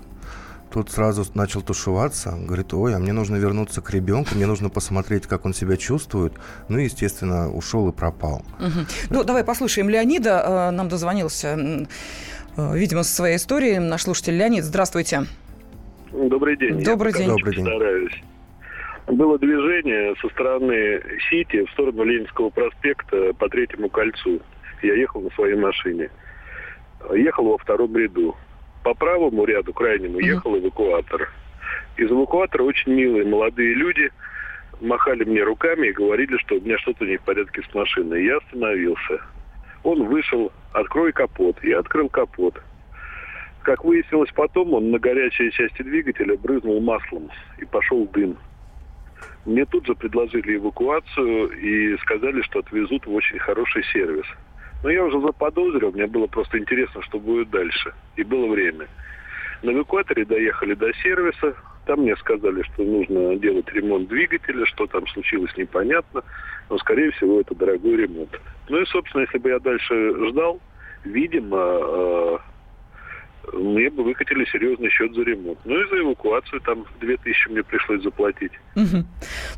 Тут 0.71 0.89
сразу 0.89 1.23
начал 1.35 1.61
тушеваться. 1.61 2.31
Говорит, 2.31 2.73
ой, 2.73 2.95
а 2.95 2.99
мне 2.99 3.13
нужно 3.13 3.35
вернуться 3.35 3.81
к 3.81 3.91
ребенку, 3.91 4.33
мне 4.33 4.47
нужно 4.47 4.69
посмотреть, 4.69 5.27
как 5.27 5.45
он 5.45 5.53
себя 5.53 5.77
чувствует. 5.77 6.33
Ну 6.67 6.79
и, 6.79 6.85
естественно, 6.85 7.51
ушел 7.51 7.87
и 7.89 7.91
пропал. 7.91 8.43
Угу. 8.59 8.85
Ну, 9.11 9.23
давай 9.23 9.43
послушаем 9.43 9.87
Леонида. 9.87 10.43
Э, 10.45 10.71
нам 10.71 10.89
дозвонился, 10.89 11.87
видимо, 12.57 13.03
со 13.03 13.15
своей 13.15 13.37
историей 13.37 13.79
наш 13.79 14.03
слушатель 14.03 14.37
Леонид. 14.37 14.63
Здравствуйте. 14.63 15.23
Добрый 16.11 16.57
день. 16.57 16.83
Добрый 16.83 17.11
Я 17.13 17.19
день. 17.19 17.27
Добрый 17.29 17.55
день. 17.55 17.65
Стараюсь. 17.65 18.23
Было 19.07 19.37
движение 19.37 20.15
со 20.21 20.29
стороны 20.29 21.01
Сити 21.29 21.65
в 21.65 21.71
сторону 21.71 22.03
Ленинского 22.03 22.49
проспекта 22.49 23.33
по 23.33 23.49
Третьему 23.49 23.89
кольцу. 23.89 24.39
Я 24.81 24.95
ехал 24.95 25.21
на 25.21 25.29
своей 25.31 25.55
машине. 25.55 26.09
Ехал 27.13 27.45
во 27.45 27.57
втором 27.57 27.97
ряду 27.97 28.35
по 28.83 28.93
правому 28.93 29.45
ряду, 29.45 29.73
крайнему, 29.73 30.19
ехал 30.19 30.57
эвакуатор. 30.57 31.31
Из 31.97 32.09
эвакуатора 32.09 32.63
очень 32.63 32.93
милые 32.93 33.25
молодые 33.25 33.73
люди 33.73 34.09
махали 34.81 35.23
мне 35.23 35.43
руками 35.43 35.87
и 35.87 35.93
говорили, 35.93 36.37
что 36.37 36.55
у 36.55 36.61
меня 36.61 36.77
что-то 36.79 37.05
не 37.05 37.17
в 37.17 37.21
порядке 37.21 37.61
с 37.61 37.73
машиной. 37.73 38.25
Я 38.25 38.37
остановился. 38.37 39.21
Он 39.83 40.07
вышел, 40.07 40.51
открой 40.71 41.11
капот. 41.11 41.61
Я 41.63 41.79
открыл 41.79 42.09
капот. 42.09 42.61
Как 43.63 43.83
выяснилось 43.83 44.31
потом, 44.33 44.73
он 44.73 44.91
на 44.91 44.99
горячей 44.99 45.51
части 45.51 45.81
двигателя 45.83 46.37
брызнул 46.37 46.81
маслом 46.81 47.29
и 47.57 47.65
пошел 47.65 48.05
дым. 48.07 48.37
Мне 49.45 49.65
тут 49.65 49.85
же 49.85 49.95
предложили 49.95 50.57
эвакуацию 50.57 51.51
и 51.51 51.97
сказали, 51.97 52.41
что 52.41 52.59
отвезут 52.59 53.05
в 53.05 53.13
очень 53.13 53.39
хороший 53.39 53.83
сервис. 53.91 54.25
Но 54.83 54.89
я 54.89 55.03
уже 55.03 55.19
заподозрил, 55.21 55.91
мне 55.91 56.07
было 56.07 56.27
просто 56.27 56.57
интересно, 56.57 57.01
что 57.03 57.19
будет 57.19 57.49
дальше. 57.49 57.93
И 58.17 58.23
было 58.23 58.47
время. 58.47 58.87
На 59.61 59.71
эвакуаторе 59.71 60.25
доехали 60.25 60.73
до 60.73 60.93
сервиса. 60.95 61.55
Там 61.85 62.01
мне 62.01 62.15
сказали, 62.17 62.61
что 62.63 62.83
нужно 62.83 63.35
делать 63.35 63.67
ремонт 63.73 64.07
двигателя, 64.07 64.65
что 64.65 64.87
там 64.87 65.05
случилось 65.07 65.55
непонятно. 65.57 66.23
Но, 66.69 66.77
скорее 66.77 67.11
всего, 67.11 67.41
это 67.41 67.53
дорогой 67.55 67.97
ремонт. 67.97 68.39
Ну 68.69 68.81
и, 68.81 68.85
собственно, 68.85 69.21
если 69.21 69.37
бы 69.37 69.49
я 69.49 69.59
дальше 69.59 70.29
ждал, 70.29 70.61
видимо, 71.03 71.57
э, 71.57 72.37
мне 73.51 73.89
бы 73.89 74.03
выкатили 74.03 74.45
серьезный 74.45 74.89
счет 74.89 75.13
за 75.13 75.21
ремонт. 75.21 75.59
Ну 75.65 75.75
и 75.75 75.89
за 75.89 75.99
эвакуацию 75.99 76.61
там 76.61 76.85
2000 77.01 77.49
мне 77.49 77.63
пришлось 77.63 78.01
заплатить. 78.01 78.51
Угу. 78.75 79.05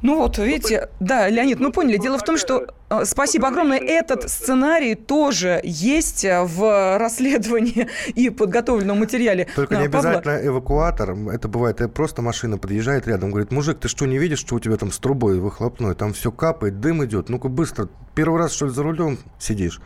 Ну 0.01 0.17
вот, 0.17 0.37
видите, 0.39 0.89
ну, 0.99 1.07
да, 1.07 1.29
Леонид, 1.29 1.59
мы 1.59 1.71
поняли. 1.71 1.97
Дело 1.97 2.17
в 2.17 2.23
том, 2.23 2.37
что, 2.37 2.67
э, 2.89 3.05
спасибо 3.05 3.49
огромное, 3.49 3.77
этот 3.77 4.29
сценарий 4.29 4.95
тоже 4.95 5.59
есть 5.63 6.25
э, 6.25 6.43
в 6.43 6.97
расследовании 6.97 7.87
и 8.15 8.29
подготовленном 8.29 8.99
материале 8.99 9.47
Только 9.55 9.75
не 9.75 9.89
Павла. 9.89 10.09
обязательно 10.09 10.47
эвакуатор. 10.47 11.15
Это 11.31 11.47
бывает, 11.47 11.79
просто 11.93 12.21
машина 12.21 12.57
подъезжает 12.57 13.07
рядом, 13.07 13.29
говорит, 13.29 13.51
мужик, 13.51 13.79
ты 13.79 13.87
что, 13.87 14.05
не 14.05 14.17
видишь, 14.17 14.39
что 14.39 14.55
у 14.55 14.59
тебя 14.59 14.77
там 14.77 14.91
с 14.91 14.97
трубой 14.97 15.39
выхлопной? 15.39 15.93
Там 15.93 16.13
все 16.13 16.31
капает, 16.31 16.79
дым 16.79 17.05
идет. 17.05 17.29
Ну-ка 17.29 17.49
быстро, 17.49 17.87
первый 18.15 18.39
раз, 18.41 18.53
что 18.53 18.65
ли, 18.65 18.71
за 18.71 18.83
рулем 18.83 19.19
сидишь? 19.39 19.79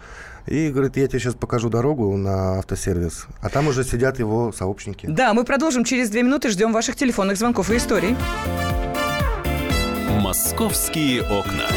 И 0.47 0.69
говорит, 0.69 0.97
я 0.97 1.07
тебе 1.07 1.19
сейчас 1.19 1.35
покажу 1.35 1.69
дорогу 1.69 2.15
на 2.17 2.59
автосервис. 2.59 3.27
А 3.41 3.49
там 3.49 3.67
уже 3.67 3.83
сидят 3.83 4.19
его 4.19 4.51
сообщники. 4.51 5.05
Да, 5.05 5.33
мы 5.33 5.43
продолжим 5.43 5.83
через 5.83 6.09
две 6.09 6.23
минуты. 6.23 6.49
Ждем 6.49 6.73
ваших 6.73 6.95
телефонных 6.95 7.37
звонков 7.37 7.69
и 7.71 7.77
историй. 7.77 8.15
Московские 10.19 11.21
окна. 11.21 11.67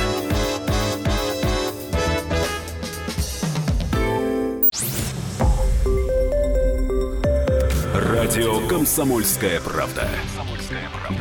Радио 7.95 8.67
«Комсомольская 8.69 9.61
правда». 9.61 10.09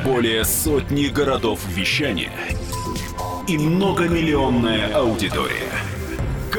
Более 0.06 0.46
сотни 0.46 1.08
городов 1.08 1.60
вещания 1.68 2.32
и 3.48 3.58
многомиллионная 3.58 4.94
аудитория. 4.96 5.72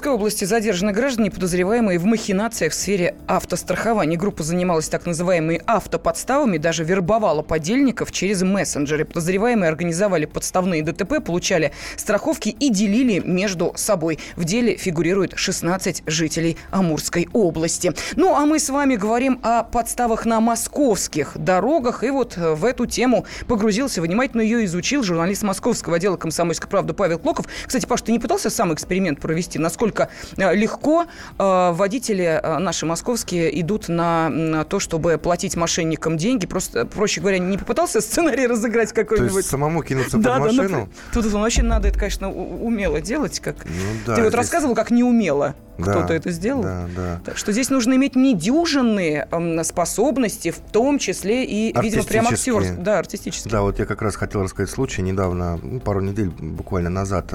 Амурской 0.00 0.14
области 0.14 0.46
задержаны 0.46 0.92
граждане, 0.92 1.30
подозреваемые 1.30 1.98
в 1.98 2.06
махинациях 2.06 2.72
в 2.72 2.74
сфере 2.74 3.16
автострахования. 3.26 4.16
Группа 4.16 4.42
занималась 4.42 4.88
так 4.88 5.04
называемыми 5.04 5.60
автоподставами, 5.66 6.56
даже 6.56 6.84
вербовала 6.84 7.42
подельников 7.42 8.10
через 8.10 8.40
мессенджеры. 8.40 9.04
Подозреваемые 9.04 9.68
организовали 9.68 10.24
подставные 10.24 10.82
ДТП, 10.82 11.22
получали 11.22 11.72
страховки 11.98 12.48
и 12.48 12.70
делили 12.70 13.18
между 13.18 13.74
собой. 13.76 14.18
В 14.36 14.44
деле 14.44 14.74
фигурирует 14.76 15.34
16 15.36 16.04
жителей 16.06 16.56
Амурской 16.70 17.28
области. 17.34 17.92
Ну, 18.16 18.34
а 18.34 18.46
мы 18.46 18.58
с 18.58 18.70
вами 18.70 18.96
говорим 18.96 19.38
о 19.42 19.64
подставах 19.64 20.24
на 20.24 20.40
московских 20.40 21.32
дорогах. 21.34 22.04
И 22.04 22.08
вот 22.08 22.38
в 22.38 22.64
эту 22.64 22.86
тему 22.86 23.26
погрузился, 23.46 24.00
внимательно 24.00 24.40
ее 24.40 24.64
изучил 24.64 25.02
журналист 25.02 25.42
московского 25.42 25.96
отдела 25.96 26.16
«Комсомольской 26.16 26.70
правды» 26.70 26.94
Павел 26.94 27.18
Клоков. 27.18 27.44
Кстати, 27.66 27.84
Паш, 27.84 28.00
ты 28.00 28.12
не 28.12 28.18
пытался 28.18 28.48
сам 28.48 28.72
эксперимент 28.72 29.20
провести? 29.20 29.58
Насколько 29.58 29.89
насколько 29.90 30.08
э, 30.36 30.54
легко 30.54 31.04
э, 31.38 31.72
водители 31.72 32.40
э, 32.42 32.58
наши 32.58 32.86
московские 32.86 33.60
идут 33.60 33.88
на 33.88 34.64
то, 34.64 34.80
чтобы 34.80 35.18
платить 35.18 35.56
мошенникам 35.56 36.16
деньги. 36.16 36.46
Просто, 36.46 36.86
проще 36.86 37.20
говоря, 37.20 37.38
не 37.38 37.58
попытался 37.58 38.00
сценарий 38.00 38.46
разыграть 38.46 38.92
какой-нибудь. 38.92 39.32
То 39.32 39.38
есть 39.38 39.50
самому 39.50 39.82
кинуться 39.82 40.18
да, 40.18 40.38
под 40.38 40.50
да, 40.50 40.62
машину? 40.62 40.78
Ну, 40.78 40.88
тут 41.12 41.26
вообще 41.32 41.62
надо 41.62 41.88
это, 41.88 41.98
конечно, 41.98 42.30
умело 42.30 43.00
делать. 43.00 43.40
Как... 43.40 43.56
Ну, 43.64 43.72
да, 44.06 44.14
Ты 44.14 44.22
вот 44.22 44.28
здесь... 44.28 44.38
рассказывал, 44.38 44.74
как 44.74 44.90
неумело 44.90 45.54
да, 45.84 45.92
кто-то 45.92 46.14
это 46.14 46.30
сделал. 46.30 46.62
Да, 46.62 46.88
да. 46.94 47.20
Так 47.24 47.36
что 47.36 47.52
здесь 47.52 47.70
нужно 47.70 47.94
иметь 47.94 48.16
недюжинные 48.16 49.28
способности, 49.64 50.50
в 50.50 50.58
том 50.58 50.98
числе 50.98 51.44
и, 51.44 51.74
видимо, 51.80 52.04
прям 52.04 52.26
актер. 52.26 52.76
Да, 52.78 52.98
артистические. 52.98 53.50
Да, 53.50 53.62
вот 53.62 53.78
я 53.78 53.86
как 53.86 54.02
раз 54.02 54.16
хотел 54.16 54.42
рассказать 54.42 54.70
случай. 54.70 55.02
Недавно, 55.02 55.58
ну, 55.62 55.80
пару 55.80 56.00
недель 56.00 56.28
буквально 56.28 56.90
назад, 56.90 57.32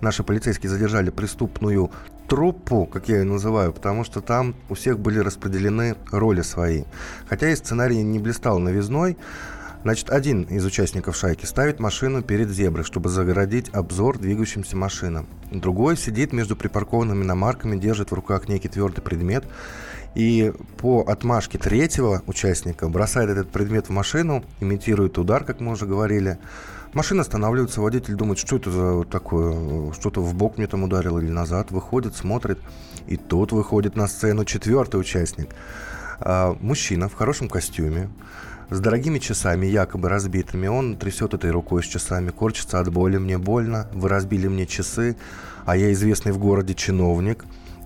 наши 0.00 0.22
полицейские 0.22 0.70
задержали 0.70 1.10
преступную 1.10 1.90
труппу, 2.28 2.86
как 2.86 3.08
я 3.08 3.18
ее 3.18 3.24
называю, 3.24 3.72
потому 3.72 4.04
что 4.04 4.20
там 4.20 4.54
у 4.70 4.74
всех 4.74 4.98
были 4.98 5.18
распределены 5.18 5.96
роли 6.10 6.42
свои. 6.42 6.84
Хотя 7.28 7.50
и 7.50 7.56
сценарий 7.56 8.02
не 8.02 8.18
блистал 8.18 8.58
новизной, 8.58 9.18
Значит, 9.82 10.10
один 10.10 10.42
из 10.42 10.64
участников 10.64 11.16
шайки 11.16 11.44
ставит 11.44 11.80
машину 11.80 12.22
перед 12.22 12.48
зеброй, 12.50 12.84
чтобы 12.84 13.08
загородить 13.08 13.68
обзор 13.70 14.18
двигающимся 14.18 14.76
машинам. 14.76 15.26
Другой 15.50 15.96
сидит 15.96 16.32
между 16.32 16.54
припаркованными 16.54 17.24
иномарками, 17.24 17.76
держит 17.76 18.10
в 18.10 18.14
руках 18.14 18.48
некий 18.48 18.68
твердый 18.68 19.02
предмет 19.02 19.44
и 20.14 20.52
по 20.76 21.02
отмашке 21.02 21.58
третьего 21.58 22.22
участника 22.26 22.88
бросает 22.88 23.30
этот 23.30 23.50
предмет 23.50 23.86
в 23.86 23.90
машину, 23.90 24.44
имитирует 24.60 25.18
удар, 25.18 25.42
как 25.44 25.60
мы 25.60 25.72
уже 25.72 25.86
говорили, 25.86 26.38
Машина 26.92 27.22
останавливается, 27.22 27.80
водитель 27.80 28.16
думает, 28.16 28.38
что 28.38 28.56
это 28.56 28.70
за 28.70 29.04
такое, 29.04 29.92
что-то 29.94 30.20
в 30.20 30.34
бок 30.34 30.58
мне 30.58 30.66
там 30.66 30.84
ударило 30.84 31.18
или 31.18 31.30
назад, 31.30 31.70
выходит, 31.70 32.14
смотрит, 32.14 32.58
и 33.06 33.16
тут 33.16 33.52
выходит 33.52 33.96
на 33.96 34.06
сцену 34.06 34.44
четвертый 34.44 35.00
участник. 35.00 35.48
А, 36.20 36.54
мужчина 36.60 37.08
в 37.08 37.14
хорошем 37.14 37.48
костюме, 37.48 38.10
с 38.72 38.80
дорогими 38.80 39.18
часами, 39.18 39.66
якобы 39.66 40.08
разбитыми. 40.08 40.66
Он 40.66 40.96
трясет 40.96 41.34
этой 41.34 41.50
рукой 41.50 41.82
с 41.82 41.86
часами, 41.86 42.30
корчится 42.30 42.80
от 42.80 42.92
боли. 42.92 43.18
Мне 43.18 43.38
больно, 43.38 43.88
вы 43.92 44.08
разбили 44.08 44.48
мне 44.48 44.66
часы, 44.66 45.16
а 45.64 45.76
я 45.76 45.92
известный 45.92 46.32
в 46.32 46.38
городе 46.38 46.74
чиновник. 46.74 47.44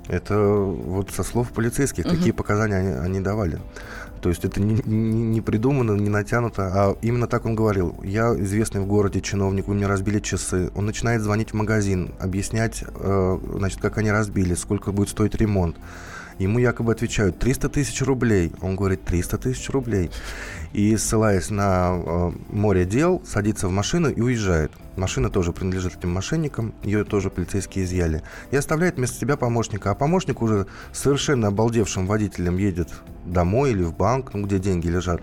Это 0.09 0.39
вот 0.39 1.11
со 1.11 1.25
слов 1.25 1.51
полицейских, 1.51 2.07
угу. 2.07 2.15
какие 2.15 2.33
показания 2.33 2.77
они, 2.77 2.93
они 2.93 3.21
давали. 3.21 3.59
То 4.21 4.31
есть 4.31 4.45
это 4.45 4.61
не, 4.61 4.81
не, 4.85 5.23
не 5.23 5.41
придумано, 5.41 5.93
не 5.93 6.09
натянуто, 6.09 6.63
а 6.63 6.97
именно 7.03 7.27
так 7.27 7.45
он 7.45 7.55
говорил. 7.55 7.97
Я 8.03 8.35
известный 8.35 8.81
в 8.81 8.87
городе 8.87 9.21
чиновник, 9.21 9.69
вы 9.69 9.75
мне 9.75 9.87
разбили 9.87 10.21
часы. 10.21 10.71
Он 10.75 10.87
начинает 10.87 11.23
звонить 11.23 11.51
в 11.51 11.55
магазин, 11.55 12.13
объяснять, 12.19 12.83
э, 12.89 13.39
значит, 13.55 13.81
как 13.81 13.99
они 13.99 14.11
разбили, 14.11 14.55
сколько 14.55 14.93
будет 14.93 15.11
стоить 15.11 15.35
ремонт. 15.35 15.77
Ему 16.39 16.59
якобы 16.59 16.93
отвечают 16.93 17.39
300 17.39 17.69
тысяч 17.71 18.03
рублей. 18.03 18.53
Он 18.61 18.77
говорит 18.77 19.05
300 19.05 19.39
тысяч 19.39 19.71
рублей. 19.71 20.11
И 20.77 20.95
ссылаясь 20.99 21.49
на 21.49 21.89
э, 21.97 22.33
море 22.51 22.85
дел, 22.85 23.23
садится 23.25 23.67
в 23.67 23.71
машину 23.71 24.11
и 24.11 24.21
уезжает. 24.21 24.73
Машина 24.97 25.31
тоже 25.31 25.55
принадлежит 25.55 25.97
этим 25.97 26.13
мошенникам, 26.13 26.75
ее 26.83 27.05
тоже 27.05 27.31
полицейские 27.31 27.87
изъяли. 27.87 28.23
И 28.51 28.57
оставляет 28.57 28.97
вместо 28.97 29.19
себя 29.19 29.39
помощника. 29.39 29.91
А 29.91 29.95
помощник 29.95 30.43
уже 30.43 30.67
совершенно 30.93 31.49
обалдевшим 31.49 32.07
водителем 32.07 32.59
едет 32.59 32.91
домой 33.25 33.71
или 33.71 33.85
в 33.85 33.97
банк, 33.97 34.35
ну, 34.35 34.45
где 34.45 34.59
деньги 34.59 34.89
лежат 34.89 35.23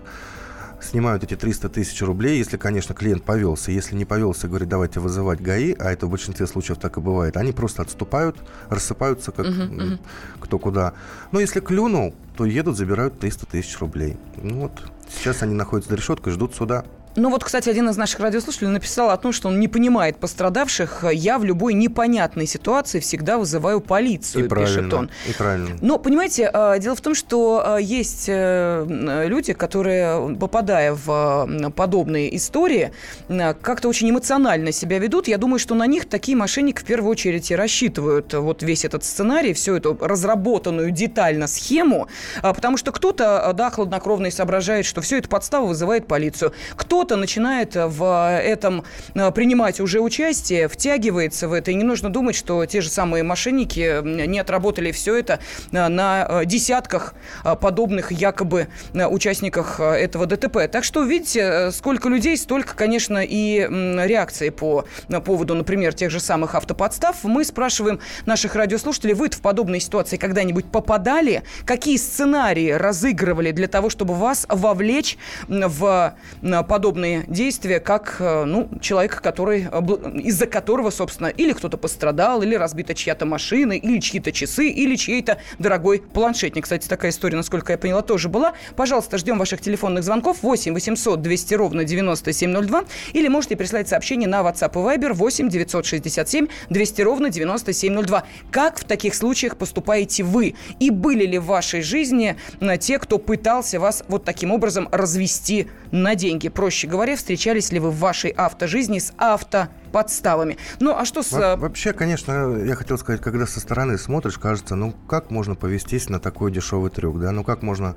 снимают 0.84 1.24
эти 1.24 1.36
300 1.36 1.68
тысяч 1.68 2.00
рублей, 2.02 2.38
если, 2.38 2.56
конечно, 2.56 2.94
клиент 2.94 3.24
повелся. 3.24 3.72
Если 3.72 3.94
не 3.94 4.04
повелся, 4.04 4.48
говорит, 4.48 4.68
давайте 4.68 5.00
вызывать 5.00 5.40
ГАИ, 5.40 5.74
а 5.78 5.90
это 5.90 6.06
в 6.06 6.10
большинстве 6.10 6.46
случаев 6.46 6.78
так 6.78 6.96
и 6.96 7.00
бывает, 7.00 7.36
они 7.36 7.52
просто 7.52 7.82
отступают, 7.82 8.36
рассыпаются, 8.68 9.32
как 9.32 9.46
uh-huh, 9.46 9.70
uh-huh. 9.70 9.98
кто 10.40 10.58
куда. 10.58 10.94
Но 11.32 11.40
если 11.40 11.60
клюнул, 11.60 12.14
то 12.36 12.44
едут, 12.44 12.76
забирают 12.76 13.18
300 13.18 13.46
тысяч 13.46 13.78
рублей. 13.78 14.16
Ну 14.42 14.62
вот, 14.62 14.82
сейчас 15.08 15.42
они 15.42 15.54
находятся 15.54 15.90
за 15.90 15.96
решеткой, 15.96 16.32
ждут 16.32 16.54
суда. 16.54 16.84
Ну 17.16 17.30
вот, 17.30 17.44
кстати, 17.44 17.68
один 17.68 17.88
из 17.88 17.96
наших 17.96 18.18
радиослушателей 18.18 18.70
написал 18.70 19.10
о 19.10 19.16
том, 19.16 19.32
что 19.32 19.48
он 19.48 19.60
не 19.60 19.68
понимает 19.68 20.16
пострадавших. 20.16 21.04
Я 21.12 21.38
в 21.38 21.44
любой 21.44 21.74
непонятной 21.74 22.46
ситуации 22.46 22.98
всегда 22.98 23.38
вызываю 23.38 23.80
полицию, 23.80 24.46
и 24.46 24.48
пишет 24.48 24.92
он. 24.92 25.10
И 25.28 25.32
правильно. 25.32 25.76
Но, 25.80 25.98
понимаете, 25.98 26.50
э, 26.52 26.78
дело 26.80 26.96
в 26.96 27.00
том, 27.00 27.14
что 27.14 27.76
э, 27.78 27.82
есть 27.82 28.24
э, 28.26 29.24
люди, 29.28 29.52
которые, 29.52 30.36
попадая 30.36 30.92
в 30.94 31.70
подобные 31.76 32.36
истории, 32.36 32.90
как-то 33.28 33.88
очень 33.88 34.10
эмоционально 34.10 34.72
себя 34.72 34.98
ведут. 34.98 35.28
Я 35.28 35.38
думаю, 35.38 35.60
что 35.60 35.76
на 35.76 35.86
них 35.86 36.08
такие 36.08 36.36
мошенники 36.36 36.80
в 36.80 36.84
первую 36.84 37.12
очередь 37.12 37.50
и 37.50 37.54
рассчитывают 37.54 38.34
вот 38.34 38.64
весь 38.64 38.84
этот 38.84 39.04
сценарий, 39.04 39.52
всю 39.52 39.76
эту 39.76 39.96
разработанную 40.00 40.90
детально 40.90 41.46
схему, 41.46 42.08
потому 42.42 42.76
что 42.76 42.90
кто-то, 42.90 43.52
да, 43.54 43.70
хладнокровно 43.70 44.30
соображает, 44.32 44.84
что 44.84 45.00
все 45.00 45.18
это 45.18 45.28
подстава 45.28 45.66
вызывает 45.66 46.08
полицию. 46.08 46.52
Кто 46.76 47.03
кто-то 47.04 47.16
начинает 47.16 47.76
в 47.76 48.40
этом 48.42 48.82
э, 49.14 49.30
принимать 49.30 49.78
уже 49.78 50.00
участие, 50.00 50.68
втягивается 50.68 51.48
в 51.48 51.52
это. 51.52 51.70
И 51.70 51.74
не 51.74 51.84
нужно 51.84 52.08
думать, 52.08 52.34
что 52.34 52.64
те 52.64 52.80
же 52.80 52.88
самые 52.88 53.22
мошенники 53.22 54.00
не 54.26 54.38
отработали 54.38 54.90
все 54.90 55.16
это 55.16 55.38
э, 55.70 55.88
на 55.88 56.26
э, 56.26 56.46
десятках 56.46 57.12
подобных 57.60 58.10
якобы 58.10 58.68
участниках 58.94 59.80
этого 59.80 60.24
ДТП. 60.24 60.66
Так 60.72 60.84
что, 60.84 61.02
видите, 61.02 61.70
сколько 61.72 62.08
людей, 62.08 62.38
столько, 62.38 62.74
конечно, 62.74 63.22
и 63.22 63.58
реакции 63.58 64.48
по 64.48 64.86
поводу, 65.24 65.54
например, 65.54 65.92
тех 65.92 66.10
же 66.10 66.20
самых 66.20 66.54
автоподстав. 66.54 67.22
Мы 67.24 67.44
спрашиваем 67.44 68.00
наших 68.24 68.54
радиослушателей, 68.54 69.12
вы 69.12 69.28
в 69.28 69.40
подобной 69.40 69.80
ситуации 69.80 70.16
когда-нибудь 70.16 70.70
попадали? 70.70 71.42
Какие 71.66 71.98
сценарии 71.98 72.70
разыгрывали 72.70 73.50
для 73.50 73.68
того, 73.68 73.90
чтобы 73.90 74.14
вас 74.14 74.46
вовлечь 74.48 75.18
в 75.48 76.14
подобные 76.40 76.93
подобные 76.94 77.24
действия, 77.26 77.80
как 77.80 78.16
э, 78.20 78.44
ну, 78.44 78.68
человек, 78.80 79.20
который, 79.20 79.66
э, 79.70 80.20
из-за 80.20 80.46
которого, 80.46 80.90
собственно, 80.90 81.26
или 81.26 81.52
кто-то 81.52 81.76
пострадал, 81.76 82.42
или 82.42 82.54
разбита 82.54 82.94
чья-то 82.94 83.26
машина, 83.26 83.72
или 83.72 83.98
чьи-то 83.98 84.30
часы, 84.30 84.68
или 84.68 84.94
чей-то 84.94 85.38
дорогой 85.58 86.00
планшетник. 86.00 86.62
Кстати, 86.62 86.86
такая 86.86 87.10
история, 87.10 87.36
насколько 87.36 87.72
я 87.72 87.78
поняла, 87.78 88.02
тоже 88.02 88.28
была. 88.28 88.52
Пожалуйста, 88.76 89.18
ждем 89.18 89.38
ваших 89.38 89.60
телефонных 89.60 90.04
звонков 90.04 90.38
8 90.42 90.72
800 90.72 91.20
200 91.20 91.54
ровно 91.54 91.84
9702 91.84 92.84
или 93.12 93.26
можете 93.26 93.56
прислать 93.56 93.88
сообщение 93.88 94.28
на 94.28 94.42
WhatsApp 94.42 94.70
и 94.74 94.98
Viber 94.98 95.14
8 95.14 95.48
967 95.48 96.46
200 96.70 97.02
ровно 97.02 97.30
9702. 97.30 98.22
Как 98.52 98.78
в 98.78 98.84
таких 98.84 99.16
случаях 99.16 99.56
поступаете 99.56 100.22
вы? 100.22 100.54
И 100.78 100.90
были 100.90 101.26
ли 101.26 101.38
в 101.38 101.46
вашей 101.46 101.82
жизни 101.82 102.36
те, 102.78 103.00
кто 103.00 103.18
пытался 103.18 103.80
вас 103.80 104.04
вот 104.06 104.24
таким 104.24 104.52
образом 104.52 104.88
развести 104.92 105.66
на 105.90 106.14
деньги. 106.14 106.48
Проще 106.48 106.83
говоря, 106.86 107.16
встречались 107.16 107.72
ли 107.72 107.78
вы 107.80 107.90
в 107.90 107.98
вашей 107.98 108.30
автожизни 108.30 108.98
с 108.98 109.12
автоподставами? 109.18 110.58
Ну, 110.80 110.94
а 110.96 111.04
что 111.04 111.22
с... 111.22 111.32
Во- 111.32 111.56
Вообще, 111.56 111.92
конечно, 111.92 112.56
я 112.58 112.74
хотел 112.74 112.98
сказать, 112.98 113.20
когда 113.20 113.46
со 113.46 113.60
стороны 113.60 113.98
смотришь, 113.98 114.38
кажется, 114.38 114.74
ну 114.74 114.92
как 115.08 115.30
можно 115.30 115.54
повестись 115.54 116.08
на 116.08 116.20
такой 116.20 116.50
дешевый 116.52 116.90
трюк, 116.90 117.20
да? 117.20 117.32
Ну 117.32 117.44
как 117.44 117.62
можно 117.62 117.96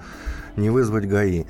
не 0.56 0.70
вызвать 0.70 1.08
ГАИ? 1.08 1.46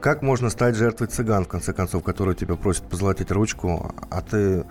Как 0.00 0.22
можно 0.22 0.50
стать 0.50 0.76
жертвой 0.76 1.08
цыган, 1.08 1.44
в 1.44 1.48
конце 1.48 1.72
концов, 1.72 2.04
которые 2.04 2.36
тебя 2.36 2.54
просят 2.56 2.88
позолотить 2.88 3.30
ручку, 3.30 3.94
а 4.10 4.20
ты 4.20 4.64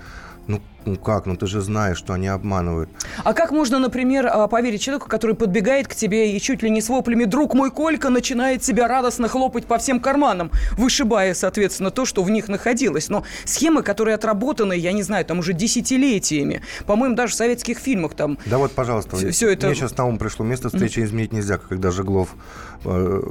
ну, 0.47 0.61
ну 0.85 0.95
как, 0.95 1.25
ну 1.25 1.35
ты 1.35 1.47
же 1.47 1.61
знаешь, 1.61 1.97
что 1.97 2.13
они 2.13 2.27
обманывают. 2.27 2.89
А 3.23 3.33
как 3.33 3.51
можно, 3.51 3.79
например, 3.79 4.27
а, 4.27 4.47
поверить 4.47 4.81
человеку, 4.81 5.07
который 5.07 5.35
подбегает 5.35 5.87
к 5.87 5.95
тебе 5.95 6.35
и 6.35 6.39
чуть 6.39 6.63
ли 6.63 6.69
не 6.69 6.81
с 6.81 6.89
воплями 6.89 7.25
«Друг 7.25 7.53
мой 7.53 7.71
Колька» 7.71 8.09
начинает 8.09 8.63
себя 8.63 8.87
радостно 8.87 9.27
хлопать 9.27 9.65
по 9.65 9.77
всем 9.77 9.99
карманам, 9.99 10.51
вышибая, 10.77 11.33
соответственно, 11.33 11.91
то, 11.91 12.05
что 12.05 12.23
в 12.23 12.29
них 12.29 12.47
находилось. 12.47 13.09
Но 13.09 13.23
схемы, 13.45 13.83
которые 13.83 14.15
отработаны, 14.15 14.73
я 14.73 14.91
не 14.91 15.03
знаю, 15.03 15.25
там 15.25 15.39
уже 15.39 15.53
десятилетиями. 15.53 16.61
По-моему, 16.85 17.15
даже 17.15 17.33
в 17.33 17.35
советских 17.35 17.79
фильмах 17.79 18.13
там... 18.13 18.37
Да 18.45 18.57
вот, 18.57 18.71
пожалуйста, 18.71 19.15
все 19.31 19.49
это... 19.49 19.67
мне 19.67 19.75
сейчас 19.75 19.97
на 19.97 20.05
ум 20.05 20.17
пришло 20.17 20.45
место 20.45 20.69
встречи 20.69 20.99
изменить 20.99 21.33
нельзя, 21.33 21.57
когда 21.57 21.91
Жеглов 21.91 22.35
э, 22.83 23.21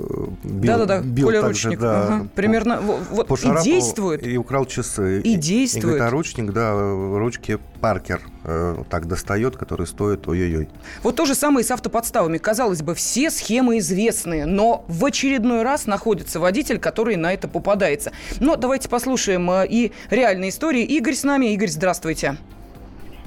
бил, 0.44 0.72
Да-да-да, 0.72 1.00
бил 1.00 1.26
Коля 1.26 1.42
также, 1.42 1.68
Ручник. 1.68 1.80
Да, 1.80 2.06
ага. 2.06 2.28
Примерно 2.34 2.80
вот, 2.80 3.26
по 3.28 3.34
и 3.34 3.62
действует. 3.62 4.26
И 4.26 4.36
украл 4.36 4.66
часы. 4.66 5.20
И, 5.20 5.34
и 5.34 5.36
действует. 5.36 5.84
И 5.84 5.86
говорит, 5.86 6.02
а 6.02 6.10
ручник, 6.10 6.52
да, 6.52 6.72
ручки 6.72 7.43
Паркер 7.80 8.20
э, 8.44 8.76
так 8.88 9.06
достает, 9.06 9.56
который 9.56 9.86
стоит 9.86 10.26
ой-ой-ой. 10.26 10.68
Вот 11.02 11.16
то 11.16 11.26
же 11.26 11.34
самое 11.34 11.64
и 11.64 11.66
с 11.66 11.70
автоподставами. 11.70 12.38
Казалось 12.38 12.82
бы, 12.82 12.94
все 12.94 13.30
схемы 13.30 13.78
известные, 13.78 14.46
но 14.46 14.84
в 14.88 15.04
очередной 15.04 15.62
раз 15.62 15.86
находится 15.86 16.40
водитель, 16.40 16.78
который 16.78 17.16
на 17.16 17.32
это 17.32 17.46
попадается. 17.48 18.12
Но 18.40 18.56
давайте 18.56 18.88
послушаем 18.88 19.50
э, 19.50 19.66
и 19.68 19.92
реальные 20.10 20.50
истории. 20.50 20.82
Игорь 20.82 21.14
с 21.14 21.24
нами. 21.24 21.52
Игорь, 21.52 21.68
здравствуйте. 21.68 22.36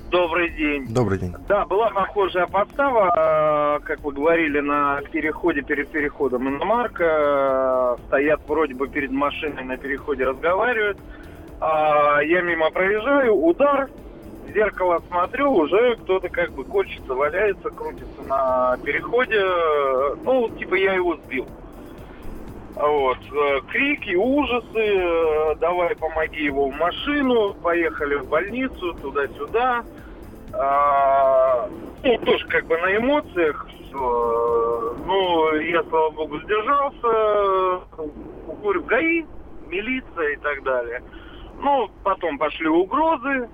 Добрый 0.09 0.49
день. 0.51 0.87
Добрый 0.87 1.19
день. 1.19 1.35
Да, 1.49 1.65
была 1.65 1.89
похожая 1.89 2.47
подстава, 2.47 3.77
э, 3.79 3.85
как 3.85 3.99
вы 4.03 4.13
говорили, 4.13 4.61
на 4.61 5.01
переходе, 5.11 5.61
перед 5.61 5.89
переходом 5.89 6.47
иномарка. 6.47 7.97
Э, 7.99 8.07
стоят 8.07 8.41
вроде 8.47 8.73
бы 8.73 8.87
перед 8.87 9.11
машиной 9.11 9.63
на 9.63 9.77
переходе, 9.77 10.23
разговаривают. 10.23 10.97
А 11.59 12.21
я 12.21 12.41
мимо 12.41 12.69
проезжаю, 12.69 13.35
удар, 13.35 13.89
в 14.47 14.53
зеркало 14.53 15.01
смотрю, 15.09 15.51
уже 15.51 15.95
кто-то 15.97 16.29
как 16.29 16.51
бы 16.53 16.63
кочется, 16.63 17.13
валяется, 17.13 17.69
крутится 17.69 18.21
на 18.27 18.77
переходе. 18.83 19.41
Ну, 20.23 20.49
типа 20.57 20.75
я 20.75 20.93
его 20.93 21.15
сбил. 21.17 21.47
Вот. 22.75 23.17
Крики, 23.69 24.15
ужасы, 24.15 25.55
давай 25.59 25.95
помоги 25.95 26.43
его 26.43 26.69
в 26.69 26.75
машину, 26.75 27.53
поехали 27.55 28.15
в 28.15 28.29
больницу, 28.29 28.93
туда-сюда. 29.01 29.83
А, 30.53 31.69
ну, 32.03 32.17
тоже 32.19 32.47
как 32.47 32.65
бы 32.65 32.77
на 32.77 32.95
эмоциях 32.97 33.67
все. 33.67 34.95
Ну, 35.05 35.55
я, 35.55 35.83
слава 35.89 36.09
богу, 36.11 36.39
сдержался. 36.39 37.81
Говорю, 38.61 38.83
ГАИ, 38.83 39.25
милиция 39.67 40.29
и 40.33 40.35
так 40.37 40.63
далее. 40.63 41.01
Ну, 41.59 41.89
потом 42.03 42.37
пошли 42.37 42.67
угрозы, 42.67 43.49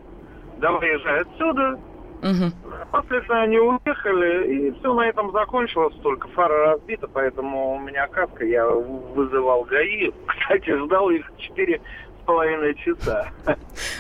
давай 0.58 0.94
езжай 0.94 1.22
отсюда. 1.22 1.80
Угу. 2.24 2.52
После 2.92 3.18
этого 3.18 3.40
они 3.42 3.60
уехали, 3.60 4.48
и 4.48 4.72
все 4.80 4.94
на 4.94 5.02
этом 5.02 5.32
закончилось, 5.34 5.94
только 6.02 6.30
фара 6.30 6.72
разбита, 6.72 7.08
поэтому 7.08 7.76
у 7.76 7.80
меня 7.80 8.08
каска, 8.08 8.46
я 8.46 8.66
вызывал 8.66 9.64
ГАИ. 9.66 10.12
Кстати, 10.28 10.78
ждал 10.86 11.10
их 11.10 11.30
четыре 11.38 11.82
с 12.22 12.26
половиной 12.26 12.76
часа. 12.76 13.28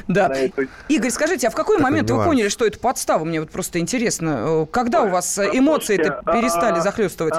Да. 0.07 0.31
Игорь, 0.89 1.09
скажите, 1.11 1.47
а 1.47 1.49
в 1.49 1.55
какой 1.55 1.77
момент 1.79 2.09
вы 2.11 2.23
поняли, 2.23 2.49
что 2.49 2.65
это 2.65 2.77
подстава? 2.77 3.23
Мне 3.23 3.39
вот 3.39 3.51
просто 3.51 3.79
интересно. 3.79 4.67
Когда 4.71 5.03
у 5.03 5.09
вас 5.09 5.39
эмоции-то 5.39 6.21
а, 6.25 6.33
перестали 6.33 6.79
захлестывать? 6.79 7.33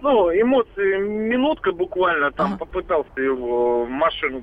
Ну, 0.00 0.30
эмоции 0.30 0.98
минутка 0.98 1.70
буквально, 1.72 2.32
там 2.32 2.58
попытался 2.58 3.20
его 3.20 3.84
в 3.84 3.88
машину 3.88 4.42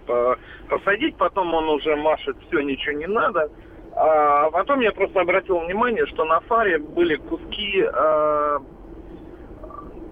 посадить, 0.70 1.18
потом 1.18 1.54
он 1.54 1.70
уже 1.70 1.96
машет, 1.98 2.38
все, 2.48 2.62
ничего 2.62 2.94
не 2.94 3.08
надо. 3.08 3.50
А 3.96 4.50
потом 4.52 4.80
я 4.80 4.92
просто 4.92 5.22
обратил 5.22 5.60
внимание, 5.60 6.06
что 6.08 6.26
на 6.26 6.40
фаре 6.42 6.80
были 6.80 7.16
куски 7.16 7.86
э, 7.86 8.60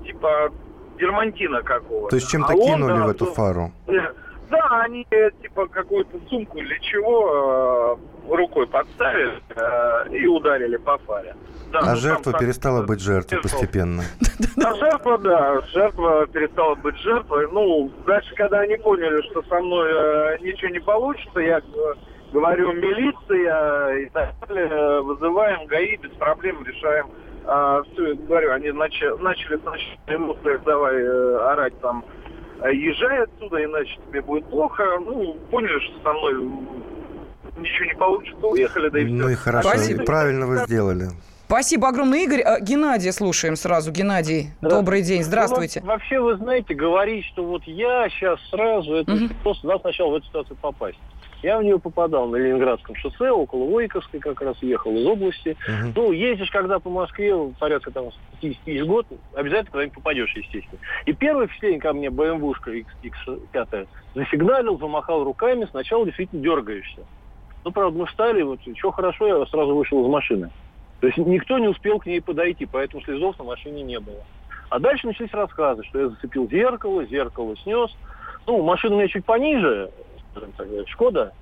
типа 0.06 0.52
дермантина 1.00 1.64
какого-то. 1.64 2.10
То 2.10 2.16
есть 2.16 2.30
чем-то 2.30 2.54
а 2.54 2.56
кинули 2.56 2.92
он, 2.92 3.04
в 3.04 3.10
эту 3.10 3.26
фару? 3.26 3.72
Да, 4.52 4.82
они 4.82 5.08
типа 5.42 5.66
какую-то 5.68 6.20
сумку 6.30 6.58
или 6.58 6.78
чего 6.82 7.98
э, 8.28 8.36
рукой 8.36 8.68
подставили 8.68 9.42
э, 9.56 10.14
и 10.14 10.28
ударили 10.28 10.76
по 10.76 10.98
фаре. 10.98 11.38
Да, 11.72 11.80
а 11.80 11.92
ну, 11.92 11.96
жертва 11.96 12.34
там, 12.34 12.42
перестала 12.42 12.84
быть 12.84 13.00
жертвой 13.00 13.42
постепенно. 13.42 14.04
А 14.64 14.76
жертва, 14.76 15.18
да, 15.18 15.62
жертва 15.74 16.28
перестала 16.28 16.76
быть 16.76 16.98
жертвой. 16.98 17.48
Ну, 17.52 17.90
дальше, 18.06 18.36
когда 18.36 18.60
они 18.60 18.76
поняли, 18.76 19.22
что 19.32 19.42
со 19.44 19.60
мной 19.60 19.90
э, 19.90 20.38
ничего 20.42 20.70
не 20.70 20.80
получится, 20.80 21.40
я 21.40 21.60
э, 21.60 21.62
говорю, 22.32 22.74
милиция 22.74 23.98
и 23.98 24.10
так 24.10 24.34
далее, 24.48 25.02
вызываем 25.02 25.66
ГАИ, 25.68 25.98
без 25.98 26.12
проблем 26.12 26.64
решаем. 26.64 27.08
А, 27.46 27.82
все, 27.84 28.14
говорю, 28.14 28.52
они 28.54 28.72
начали, 28.72 29.22
начали 29.22 29.58
сначала 29.58 29.98
эмоциях 30.08 30.64
давай 30.64 30.96
э, 30.96 31.38
орать 31.38 31.80
там, 31.82 32.06
езжай 32.70 33.24
отсюда, 33.24 33.64
иначе 33.64 33.98
тебе 34.08 34.22
будет 34.22 34.46
плохо. 34.46 34.84
Ну, 35.00 35.36
поняли, 35.50 35.80
что 35.80 36.04
со 36.04 36.14
мной 36.14 36.34
ничего 37.58 37.86
не 37.86 37.96
получится, 37.96 38.48
уехали, 38.48 38.90
да 38.90 39.00
и 39.00 39.06
все. 39.06 39.14
Ну 39.14 39.30
и 39.30 39.36
хорошо, 39.36 39.70
Спасибо. 39.70 40.04
и 40.04 40.06
правильно 40.06 40.48
вы 40.48 40.58
сделали. 40.58 41.08
Спасибо 41.48 41.90
огромное, 41.90 42.20
Игорь. 42.20 42.42
А, 42.42 42.62
Геннадия 42.62 43.12
слушаем 43.12 43.58
сразу. 43.58 43.92
Геннадий, 43.92 44.52
да. 44.62 44.70
добрый 44.70 45.02
день, 45.02 45.22
здравствуйте. 45.22 45.82
Ну, 45.82 45.88
вообще, 45.88 46.20
вы 46.20 46.38
знаете, 46.38 46.74
говорить, 46.74 47.26
что 47.26 47.44
вот 47.44 47.64
я 47.66 48.08
сейчас 48.10 48.40
сразу, 48.50 48.96
это 48.96 49.14
угу. 49.14 49.26
просто 49.44 49.68
надо 49.68 49.82
сначала 49.82 50.12
в 50.12 50.16
эту 50.16 50.28
ситуацию 50.28 50.58
попасть. 50.62 51.00
Я 51.44 51.58
в 51.58 51.64
нее 51.64 51.80
попадал 51.80 52.28
на 52.28 52.36
Ленинградском 52.36 52.96
шоссе, 52.96 53.32
около 53.32 53.70
Войковской 53.70 54.20
как 54.20 54.42
раз 54.42 54.58
ехал 54.62 54.96
из 54.96 55.06
области. 55.06 55.58
Uh-huh. 55.68 55.92
Ну, 55.96 56.12
ездишь, 56.12 56.52
когда 56.52 56.80
по 56.80 56.90
Москве, 56.90 57.36
порядка 57.60 57.90
там 57.92 58.10
50 58.42 58.64
тысяч 58.64 58.84
год, 58.84 59.08
обязательно 59.34 59.72
когда-нибудь 59.72 59.96
попадешь, 59.96 60.36
естественно. 60.36 60.80
И 61.06 61.14
первое 61.14 61.48
впечатление 61.48 61.80
ко 61.80 61.94
мне 61.94 62.10
BMW-шка 62.10 62.86
X5 63.04 63.88
засигналил, 64.14 64.78
замахал 64.78 65.24
руками, 65.24 65.68
сначала 65.72 66.06
действительно 66.06 66.44
дергаешься. 66.44 67.02
Ну, 67.64 67.72
правда, 67.72 67.98
мы 67.98 68.06
встали, 68.06 68.44
вот, 68.44 68.60
что 68.76 68.92
хорошо, 68.92 69.28
я 69.28 69.46
сразу 69.48 69.76
вышел 69.76 70.04
из 70.04 70.10
машины. 70.10 70.52
То 71.00 71.08
есть 71.08 71.18
никто 71.18 71.58
не 71.58 71.68
успел 71.68 71.98
к 72.00 72.06
ней 72.06 72.22
подойти, 72.22 72.68
поэтому 72.68 73.02
следов 73.04 73.38
на 73.40 73.46
машине 73.46 73.82
не 73.82 74.00
было. 74.00 74.24
А 74.70 74.80
дальше 74.80 75.08
начались 75.08 75.34
рассказы, 75.34 75.84
что 75.84 76.00
я 76.00 76.10
зацепил 76.10 76.48
зеркало, 76.48 77.06
зеркало 77.06 77.56
снес. 77.58 77.92
Ну, 78.48 78.64
машина 78.64 78.96
у 78.96 78.98
меня 79.00 79.08
чуть 79.08 79.26
пониже, 79.26 79.92
Шкода. 80.88 81.34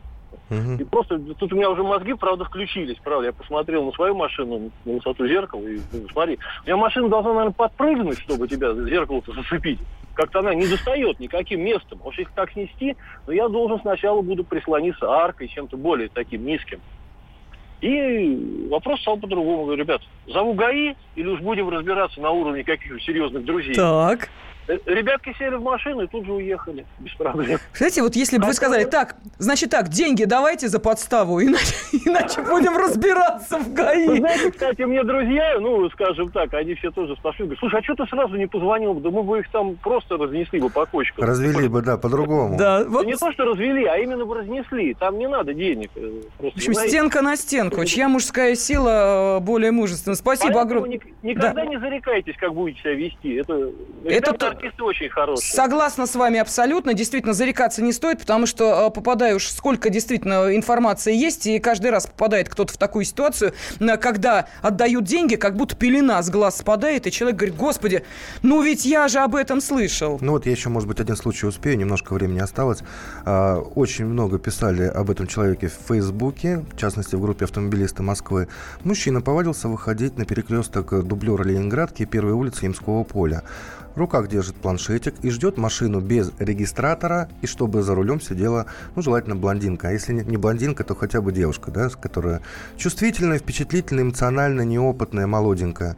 Угу. 0.50 0.74
И 0.80 0.84
просто 0.84 1.20
тут 1.20 1.54
у 1.54 1.56
меня 1.56 1.70
уже 1.70 1.84
мозги, 1.84 2.14
правда, 2.14 2.46
включились, 2.46 2.98
правда. 3.04 3.28
Я 3.28 3.34
посмотрел 3.34 3.86
на 3.86 3.92
свою 3.92 4.16
машину, 4.16 4.72
на 4.86 4.94
высоту 4.94 5.28
зеркала, 5.28 5.66
и 5.68 5.80
ну, 5.92 6.08
смотри, 6.12 6.38
у 6.64 6.66
меня 6.66 6.78
машина 6.78 7.10
должна, 7.10 7.34
наверное, 7.34 7.54
подпрыгнуть, 7.54 8.20
чтобы 8.20 8.48
тебя 8.48 8.74
зеркало-то 8.74 9.34
зацепить. 9.34 9.80
Как-то 10.14 10.40
она 10.40 10.54
не 10.54 10.68
достает 10.68 11.20
никаким 11.20 11.62
местом. 11.62 12.00
Может, 12.04 12.20
их 12.20 12.32
так 12.32 12.52
снести, 12.52 12.96
но 13.26 13.34
я 13.34 13.48
должен 13.48 13.80
сначала 13.82 14.22
буду 14.22 14.44
прислониться 14.44 15.10
аркой, 15.10 15.48
чем-то 15.48 15.78
более 15.78 16.10
таким 16.10 16.46
низким. 16.46 16.82
И 17.82 18.68
вопрос 18.70 19.02
стал 19.02 19.18
по-другому. 19.18 19.66
Говорю, 19.66 19.84
ребят, 19.84 20.02
зову 20.28 20.54
ГАИ 20.54 20.96
или 21.16 21.28
уж 21.28 21.40
будем 21.40 21.70
разбираться 21.70 22.20
на 22.20 22.32
уровне 22.32 22.64
каких-то 22.64 23.00
серьезных 23.00 23.46
друзей? 23.46 23.76
Так. 23.76 24.30
Ребятки 24.86 25.36
сели 25.40 25.56
в 25.56 25.64
машину 25.64 26.04
и 26.04 26.08
тут 26.08 26.26
же 26.26 26.34
уехали, 26.34 26.86
без 27.00 27.12
проблем. 27.14 27.60
Кстати, 27.72 28.00
вот 28.02 28.16
если 28.16 28.38
бы 28.38 28.46
вы 28.46 28.54
сказали, 28.54 28.84
так, 28.84 29.16
значит 29.40 29.72
так, 29.72 29.90
деньги 29.90 30.26
давайте 30.26 30.68
за 30.68 30.80
подставу, 30.80 31.42
иначе, 31.44 31.74
иначе 32.06 32.42
будем 32.42 32.78
разбираться 32.78 33.58
в 33.58 33.74
ГАИ. 33.74 34.08
Вы 34.08 34.18
знаете, 34.18 34.52
кстати, 34.52 34.82
мне 34.84 35.04
друзья, 35.04 35.58
ну, 35.60 35.90
скажем 35.90 36.32
так, 36.32 36.54
они 36.54 36.76
все 36.76 36.92
тоже 36.92 37.16
спрашивают, 37.16 37.50
говорят, 37.50 37.60
слушай, 37.60 37.80
а 37.80 37.84
что 37.84 37.96
ты 37.96 38.10
сразу 38.10 38.36
не 38.36 38.48
позвонил 38.48 38.94
бы? 38.94 39.02
Да 39.02 39.10
мы 39.10 39.24
бы 39.24 39.40
их 39.40 39.50
там 39.52 39.76
просто 39.76 40.18
разнесли 40.18 40.60
бы 40.60 40.70
по 40.70 40.86
кочкам. 40.86 41.26
Развели 41.26 41.68
бы, 41.68 41.82
да, 41.82 41.98
по-другому. 41.98 42.58
Да, 42.58 42.84
вот... 42.88 43.08
Не 43.08 43.16
то, 43.16 43.32
что 43.32 43.46
развели, 43.46 43.86
а 43.86 43.98
именно 43.98 44.26
бы 44.26 44.36
разнесли. 44.36 44.94
Там 44.94 45.18
не 45.18 45.28
надо 45.28 45.54
денег. 45.54 45.90
Э, 45.96 46.22
просто, 46.38 46.60
в 46.60 46.62
общем, 46.62 46.74
знаете... 46.74 46.92
стенка 46.92 47.22
на 47.22 47.36
стенку. 47.36 47.86
Чья 47.86 48.08
мужская 48.08 48.54
сила 48.54 49.38
э, 49.38 49.40
более 49.40 49.72
мужественна? 49.72 50.16
Спасибо 50.16 50.62
огромное. 50.62 51.00
Никогда 51.24 51.54
да. 51.54 51.66
не 51.66 51.80
зарекайтесь, 51.80 52.36
как 52.38 52.54
будете 52.54 52.80
себя 52.82 52.94
вести. 52.94 53.34
Это, 53.34 53.72
это, 54.06 54.59
Специалисты 54.60 54.84
очень 54.84 55.10
хорошие. 55.10 55.56
Согласна 55.56 56.06
с 56.06 56.16
вами 56.16 56.40
абсолютно. 56.40 56.94
Действительно, 56.94 57.34
зарекаться 57.34 57.82
не 57.82 57.94
стоит, 57.94 58.20
потому 58.20 58.46
что 58.46 58.88
э, 58.88 58.94
попадаю 58.94 59.38
уж 59.38 59.48
сколько 59.48 59.90
действительно 59.90 60.56
информации 60.56 61.16
есть, 61.16 61.48
и 61.48 61.60
каждый 61.60 61.92
раз 61.92 62.08
попадает 62.08 62.50
кто-то 62.50 62.74
в 62.74 62.78
такую 62.78 63.06
ситуацию, 63.06 63.54
когда 64.02 64.48
отдают 64.62 65.06
деньги, 65.06 65.36
как 65.36 65.56
будто 65.56 65.76
пелена 65.76 66.22
с 66.22 66.30
глаз 66.30 66.58
спадает, 66.58 67.08
и 67.08 67.12
человек 67.12 67.38
говорит, 67.38 67.56
господи, 67.56 68.04
ну 68.44 68.62
ведь 68.62 68.86
я 68.86 69.08
же 69.08 69.20
об 69.20 69.36
этом 69.36 69.62
слышал. 69.62 70.18
Ну 70.22 70.34
вот 70.34 70.46
я 70.46 70.52
еще, 70.52 70.70
может 70.70 70.88
быть, 70.88 71.00
один 71.00 71.16
случай 71.16 71.48
успею, 71.48 71.78
немножко 71.78 72.14
времени 72.14 72.40
осталось. 72.40 72.80
А, 73.26 73.60
очень 73.60 74.06
много 74.06 74.40
писали 74.40 74.84
об 74.84 75.10
этом 75.10 75.28
человеке 75.28 75.68
в 75.68 75.88
Фейсбуке, 75.88 76.66
в 76.74 76.78
частности, 76.78 77.16
в 77.16 77.22
группе 77.22 77.46
автомобилисты 77.46 78.04
Москвы. 78.04 78.48
Мужчина 78.84 79.22
повадился 79.22 79.70
выходить 79.70 80.18
на 80.18 80.26
перекресток 80.26 81.06
дублера 81.06 81.44
Ленинградки 81.44 82.04
и 82.04 82.06
первой 82.06 82.34
улицы 82.34 82.66
Ямского 82.66 83.04
поля. 83.04 83.44
В 84.00 84.02
руках 84.02 84.30
держит 84.30 84.56
планшетик 84.56 85.16
и 85.24 85.30
ждет 85.30 85.58
машину 85.58 86.00
без 86.00 86.32
регистратора, 86.40 87.28
и 87.42 87.48
чтобы 87.48 87.84
за 87.84 87.96
рулем 87.96 88.22
сидела, 88.22 88.66
ну, 88.96 89.02
желательно 89.02 89.36
блондинка. 89.36 89.90
А 89.90 89.92
если 89.92 90.14
не 90.14 90.38
блондинка, 90.38 90.86
то 90.86 90.96
хотя 90.96 91.20
бы 91.20 91.34
девушка, 91.34 91.70
да, 91.70 91.90
которая 91.90 92.42
чувствительная, 92.78 93.40
впечатлительная, 93.40 94.06
эмоционально 94.06 94.62
неопытная, 94.62 95.28
молоденькая. 95.28 95.98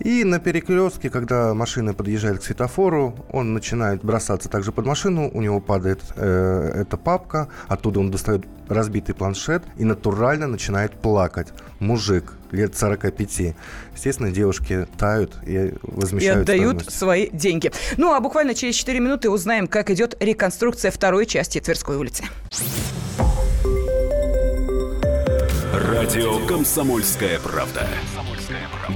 И 0.00 0.24
на 0.24 0.38
перекрестке, 0.38 1.10
когда 1.10 1.54
машина 1.54 1.94
подъезжает 1.94 2.40
к 2.40 2.42
светофору, 2.42 3.14
он 3.32 3.54
начинает 3.54 4.04
бросаться 4.04 4.48
также 4.48 4.72
под 4.72 4.86
машину, 4.86 5.30
у 5.32 5.40
него 5.40 5.60
падает 5.60 6.00
э, 6.16 6.72
эта 6.74 6.96
папка, 6.96 7.48
оттуда 7.68 8.00
он 8.00 8.10
достает 8.10 8.44
разбитый 8.68 9.14
планшет 9.14 9.62
и 9.78 9.84
натурально 9.84 10.46
начинает 10.46 10.92
плакать. 10.92 11.48
Мужик 11.78 12.34
лет 12.50 12.76
45. 12.76 13.54
Естественно, 13.94 14.30
девушки 14.30 14.86
тают 14.98 15.36
и 15.46 15.74
возмещают 15.82 16.48
И 16.48 16.52
отдают 16.52 16.80
стоимость. 16.82 16.98
свои 16.98 17.30
деньги. 17.30 17.72
Ну, 17.96 18.12
а 18.12 18.20
буквально 18.20 18.54
через 18.54 18.74
4 18.74 19.00
минуты 19.00 19.30
узнаем, 19.30 19.66
как 19.66 19.90
идет 19.90 20.16
реконструкция 20.20 20.90
второй 20.90 21.26
части 21.26 21.60
Тверской 21.60 21.96
улицы. 21.96 22.24
Радио 25.72 26.44
«Комсомольская 26.46 27.38
правда». 27.40 27.86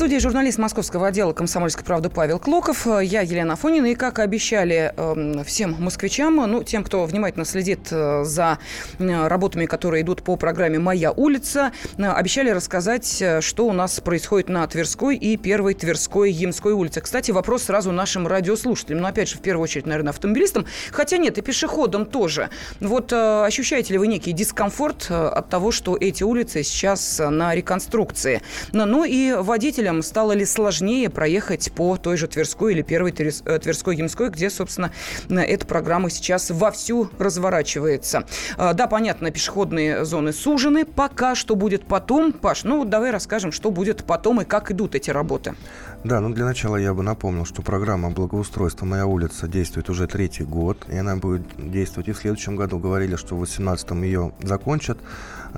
Студии 0.00 0.16
журналист 0.16 0.56
московского 0.56 1.08
отдела 1.08 1.34
«Комсомольской 1.34 1.84
правды» 1.84 2.08
Павел 2.08 2.38
Клоков. 2.38 2.86
Я 2.86 3.20
Елена 3.20 3.54
Фонина. 3.54 3.84
И, 3.84 3.94
как 3.94 4.18
обещали 4.18 4.94
э, 4.96 5.44
всем 5.44 5.76
москвичам, 5.78 6.36
ну, 6.36 6.62
тем, 6.62 6.84
кто 6.84 7.04
внимательно 7.04 7.44
следит 7.44 7.88
э, 7.90 8.24
за 8.24 8.58
э, 8.98 9.28
работами, 9.28 9.66
которые 9.66 10.02
идут 10.02 10.22
по 10.22 10.36
программе 10.36 10.78
«Моя 10.78 11.12
улица», 11.12 11.72
э, 11.98 12.02
обещали 12.02 12.48
рассказать, 12.48 13.22
что 13.40 13.66
у 13.66 13.74
нас 13.74 14.00
происходит 14.00 14.48
на 14.48 14.66
Тверской 14.66 15.18
и 15.18 15.36
Первой 15.36 15.74
Тверской 15.74 16.32
Ямской 16.32 16.72
улице. 16.72 17.02
Кстати, 17.02 17.30
вопрос 17.30 17.64
сразу 17.64 17.92
нашим 17.92 18.26
радиослушателям. 18.26 19.02
Но, 19.02 19.08
опять 19.08 19.28
же, 19.28 19.36
в 19.36 19.42
первую 19.42 19.64
очередь, 19.64 19.84
наверное, 19.84 20.12
автомобилистам. 20.12 20.64
Хотя 20.92 21.18
нет, 21.18 21.36
и 21.36 21.42
пешеходам 21.42 22.06
тоже. 22.06 22.48
Вот 22.80 23.12
ощущаете 23.12 23.92
ли 23.92 23.98
вы 23.98 24.06
некий 24.06 24.32
дискомфорт 24.32 25.10
от 25.10 25.50
того, 25.50 25.72
что 25.72 25.98
эти 26.00 26.22
улицы 26.22 26.62
сейчас 26.62 27.20
на 27.22 27.54
реконструкции? 27.54 28.40
Ну, 28.72 28.86
ну 28.86 29.04
и 29.04 29.34
водителям 29.34 29.89
стало 30.02 30.32
ли 30.32 30.44
сложнее 30.44 31.10
проехать 31.10 31.72
по 31.72 31.96
той 31.96 32.16
же 32.16 32.26
Тверской 32.28 32.72
или 32.72 32.82
первой 32.82 33.12
э, 33.12 33.58
Тверской 33.58 33.96
Ямской, 33.96 34.30
где, 34.30 34.48
собственно, 34.50 34.92
э, 35.28 35.34
эта 35.40 35.66
программа 35.66 36.10
сейчас 36.10 36.50
вовсю 36.50 37.10
разворачивается. 37.18 38.24
Э, 38.56 38.72
Да, 38.74 38.86
понятно, 38.86 39.30
пешеходные 39.30 40.04
зоны 40.04 40.32
сужены. 40.32 40.84
Пока 40.84 41.34
что 41.34 41.56
будет 41.56 41.84
потом. 41.84 42.32
Паш, 42.32 42.64
ну 42.64 42.84
давай 42.84 43.10
расскажем, 43.10 43.52
что 43.52 43.70
будет 43.70 44.04
потом 44.04 44.40
и 44.40 44.44
как 44.44 44.70
идут 44.70 44.94
эти 44.94 45.10
работы. 45.10 45.54
Да, 46.02 46.20
ну 46.20 46.30
для 46.30 46.46
начала 46.46 46.76
я 46.76 46.94
бы 46.94 47.02
напомнил, 47.02 47.44
что 47.44 47.60
программа 47.60 48.10
благоустройства 48.10 48.86
«Моя 48.86 49.06
улица» 49.06 49.46
действует 49.46 49.90
уже 49.90 50.06
третий 50.06 50.44
год, 50.44 50.86
и 50.88 50.96
она 50.96 51.16
будет 51.16 51.42
действовать 51.58 52.08
и 52.08 52.12
в 52.12 52.18
следующем 52.18 52.56
году. 52.56 52.78
Говорили, 52.78 53.16
что 53.16 53.34
в 53.34 53.38
2018 53.40 53.90
ее 54.02 54.32
закончат, 54.42 54.96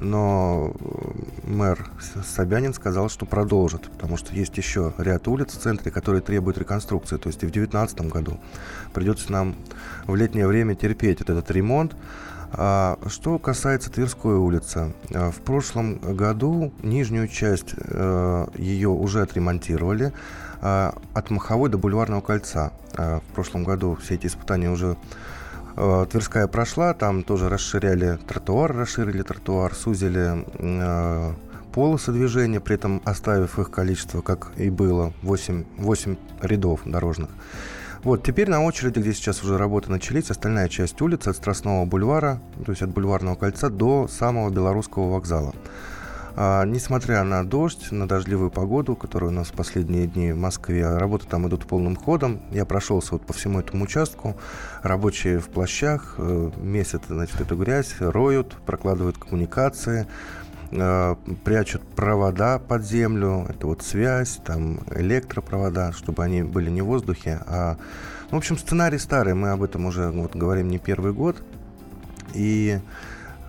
но 0.00 0.72
мэр 1.44 1.90
Собянин 2.24 2.74
сказал, 2.74 3.08
что 3.08 3.26
продолжит, 3.26 3.90
потому 3.90 4.16
что 4.16 4.34
есть 4.34 4.56
еще 4.56 4.92
ряд 4.98 5.28
улиц 5.28 5.52
в 5.52 5.60
центре, 5.60 5.90
которые 5.90 6.22
требуют 6.22 6.58
реконструкции. 6.58 7.16
То 7.16 7.28
есть 7.28 7.42
и 7.42 7.46
в 7.46 7.50
2019 7.52 8.00
году 8.12 8.38
придется 8.92 9.30
нам 9.32 9.54
в 10.06 10.14
летнее 10.14 10.46
время 10.46 10.74
терпеть 10.74 11.20
этот 11.20 11.50
ремонт. 11.50 11.94
А, 12.54 12.98
что 13.06 13.38
касается 13.38 13.90
Тверской 13.90 14.34
улицы, 14.34 14.92
а, 15.14 15.30
в 15.30 15.40
прошлом 15.40 15.98
году 15.98 16.72
нижнюю 16.82 17.28
часть 17.28 17.74
а, 17.78 18.48
ее 18.56 18.90
уже 18.90 19.22
отремонтировали 19.22 20.12
от 20.60 21.28
Маховой 21.28 21.70
до 21.70 21.76
Бульварного 21.76 22.20
кольца. 22.20 22.72
В 22.96 23.34
прошлом 23.34 23.64
году 23.64 23.98
все 24.00 24.14
эти 24.14 24.28
испытания 24.28 24.70
уже 24.70 24.96
Тверская 25.74 26.46
прошла, 26.48 26.92
там 26.92 27.22
тоже 27.22 27.48
расширяли 27.48 28.18
тротуар, 28.26 28.76
расширили 28.76 29.22
тротуар, 29.22 29.74
сузили 29.74 30.44
а, 30.58 31.34
полосы 31.72 32.12
движения, 32.12 32.60
при 32.60 32.74
этом 32.74 33.00
оставив 33.04 33.58
их 33.58 33.70
количество, 33.70 34.20
как 34.20 34.52
и 34.56 34.68
было, 34.70 35.12
8, 35.22 35.64
8 35.78 36.16
рядов 36.42 36.80
дорожных. 36.84 37.30
Вот, 38.04 38.24
теперь 38.24 38.50
на 38.50 38.64
очереди, 38.64 38.98
где 38.98 39.14
сейчас 39.14 39.44
уже 39.44 39.56
работы 39.56 39.90
начались, 39.90 40.30
остальная 40.30 40.68
часть 40.68 41.00
улицы 41.00 41.28
от 41.28 41.36
Страстного 41.36 41.84
бульвара, 41.84 42.40
то 42.64 42.72
есть 42.72 42.82
от 42.82 42.90
Бульварного 42.90 43.36
кольца 43.36 43.70
до 43.70 44.08
самого 44.08 44.50
Белорусского 44.50 45.10
вокзала. 45.12 45.54
А, 46.34 46.64
несмотря 46.64 47.22
на 47.24 47.44
дождь, 47.44 47.90
на 47.90 48.08
дождливую 48.08 48.50
погоду, 48.50 48.96
которая 48.96 49.30
у 49.30 49.34
нас 49.34 49.48
в 49.48 49.52
последние 49.52 50.06
дни 50.06 50.32
в 50.32 50.38
Москве, 50.38 50.96
работы 50.96 51.26
там 51.28 51.46
идут 51.48 51.66
полным 51.66 51.96
ходом. 51.96 52.40
Я 52.50 52.64
прошелся 52.64 53.12
вот 53.12 53.26
по 53.26 53.32
всему 53.32 53.60
этому 53.60 53.84
участку. 53.84 54.36
Рабочие 54.82 55.38
в 55.38 55.48
плащах, 55.48 56.14
э, 56.18 56.50
месяц, 56.56 57.02
значит, 57.08 57.40
эту 57.40 57.56
грязь, 57.56 57.94
роют, 57.98 58.56
прокладывают 58.64 59.18
коммуникации, 59.18 60.06
э, 60.70 61.16
прячут 61.44 61.82
провода 61.82 62.58
под 62.58 62.82
землю, 62.82 63.46
это 63.48 63.66
вот 63.66 63.82
связь, 63.82 64.38
там 64.44 64.80
электропровода, 64.90 65.92
чтобы 65.92 66.24
они 66.24 66.42
были 66.42 66.70
не 66.70 66.82
в 66.82 66.86
воздухе, 66.86 67.40
а... 67.46 67.76
В 68.30 68.36
общем, 68.36 68.56
сценарий 68.56 68.96
старый, 68.96 69.34
мы 69.34 69.50
об 69.50 69.62
этом 69.62 69.84
уже 69.84 70.10
вот 70.10 70.34
говорим 70.34 70.68
не 70.68 70.78
первый 70.78 71.12
год. 71.12 71.42
И 72.32 72.80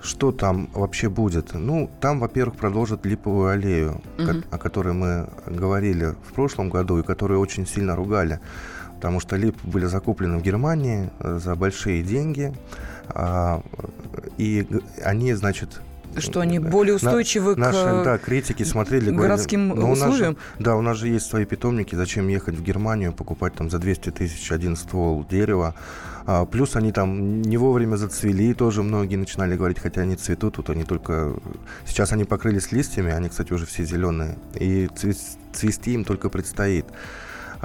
что 0.03 0.31
там 0.31 0.69
вообще 0.73 1.09
будет? 1.09 1.53
Ну, 1.53 1.89
там, 2.01 2.19
во-первых, 2.19 2.55
продолжат 2.57 3.05
Липовую 3.05 3.49
аллею, 3.49 4.01
ко- 4.17 4.43
о 4.51 4.57
которой 4.57 4.93
мы 4.93 5.27
говорили 5.47 6.13
в 6.29 6.33
прошлом 6.33 6.69
году 6.69 6.99
и 6.99 7.03
которую 7.03 7.39
очень 7.39 7.65
сильно 7.65 7.95
ругали. 7.95 8.39
Потому 8.95 9.19
что 9.19 9.35
лип 9.37 9.57
были 9.63 9.85
закуплены 9.85 10.37
в 10.37 10.41
Германии 10.41 11.09
э, 11.19 11.39
за 11.43 11.55
большие 11.55 12.03
деньги. 12.03 12.53
а, 13.09 13.61
и 14.37 14.65
они, 15.03 15.33
значит, 15.33 15.81
Что 16.17 16.41
они 16.41 16.59
Да. 16.59 16.69
более 16.69 16.93
На- 16.93 16.95
устойчивы 16.97 17.55
Наши, 17.55 17.77
к 18.01 18.03
да, 18.05 18.17
критики 18.19 18.63
смотрели... 18.63 19.05
говорили, 19.05 19.21
городским 19.21 19.69
«Ну, 19.69 19.87
у 19.87 19.95
нас 19.95 19.97
же- 19.99 20.05
условиям? 20.09 20.37
да, 20.59 20.75
у 20.75 20.81
нас 20.81 20.97
же 20.97 21.07
есть 21.07 21.25
свои 21.25 21.43
питомники, 21.45 21.95
зачем 21.95 22.27
ехать 22.27 22.55
в 22.55 22.61
Германию, 22.63 23.11
покупать 23.13 23.55
там 23.55 23.69
за 23.71 23.79
200 23.79 24.11
тысяч 24.11 24.51
один 24.51 24.75
ствол 24.75 25.25
дерева. 25.29 25.73
А, 26.25 26.45
плюс 26.45 26.75
они 26.75 26.91
там 26.91 27.41
не 27.41 27.57
вовремя 27.57 27.97
зацвели, 27.97 28.53
тоже 28.53 28.83
многие 28.83 29.17
начинали 29.17 29.55
говорить, 29.55 29.79
хотя 29.79 30.01
они 30.01 30.15
цветут, 30.15 30.55
тут 30.55 30.69
они 30.69 30.83
только... 30.83 31.35
Сейчас 31.85 32.13
они 32.13 32.23
покрылись 32.23 32.71
листьями, 32.71 33.11
они, 33.11 33.29
кстати, 33.29 33.51
уже 33.53 33.65
все 33.65 33.83
зеленые, 33.83 34.37
и 34.55 34.87
цвес- 34.95 35.37
цвести 35.51 35.93
им 35.93 36.05
только 36.05 36.29
предстоит. 36.29 36.85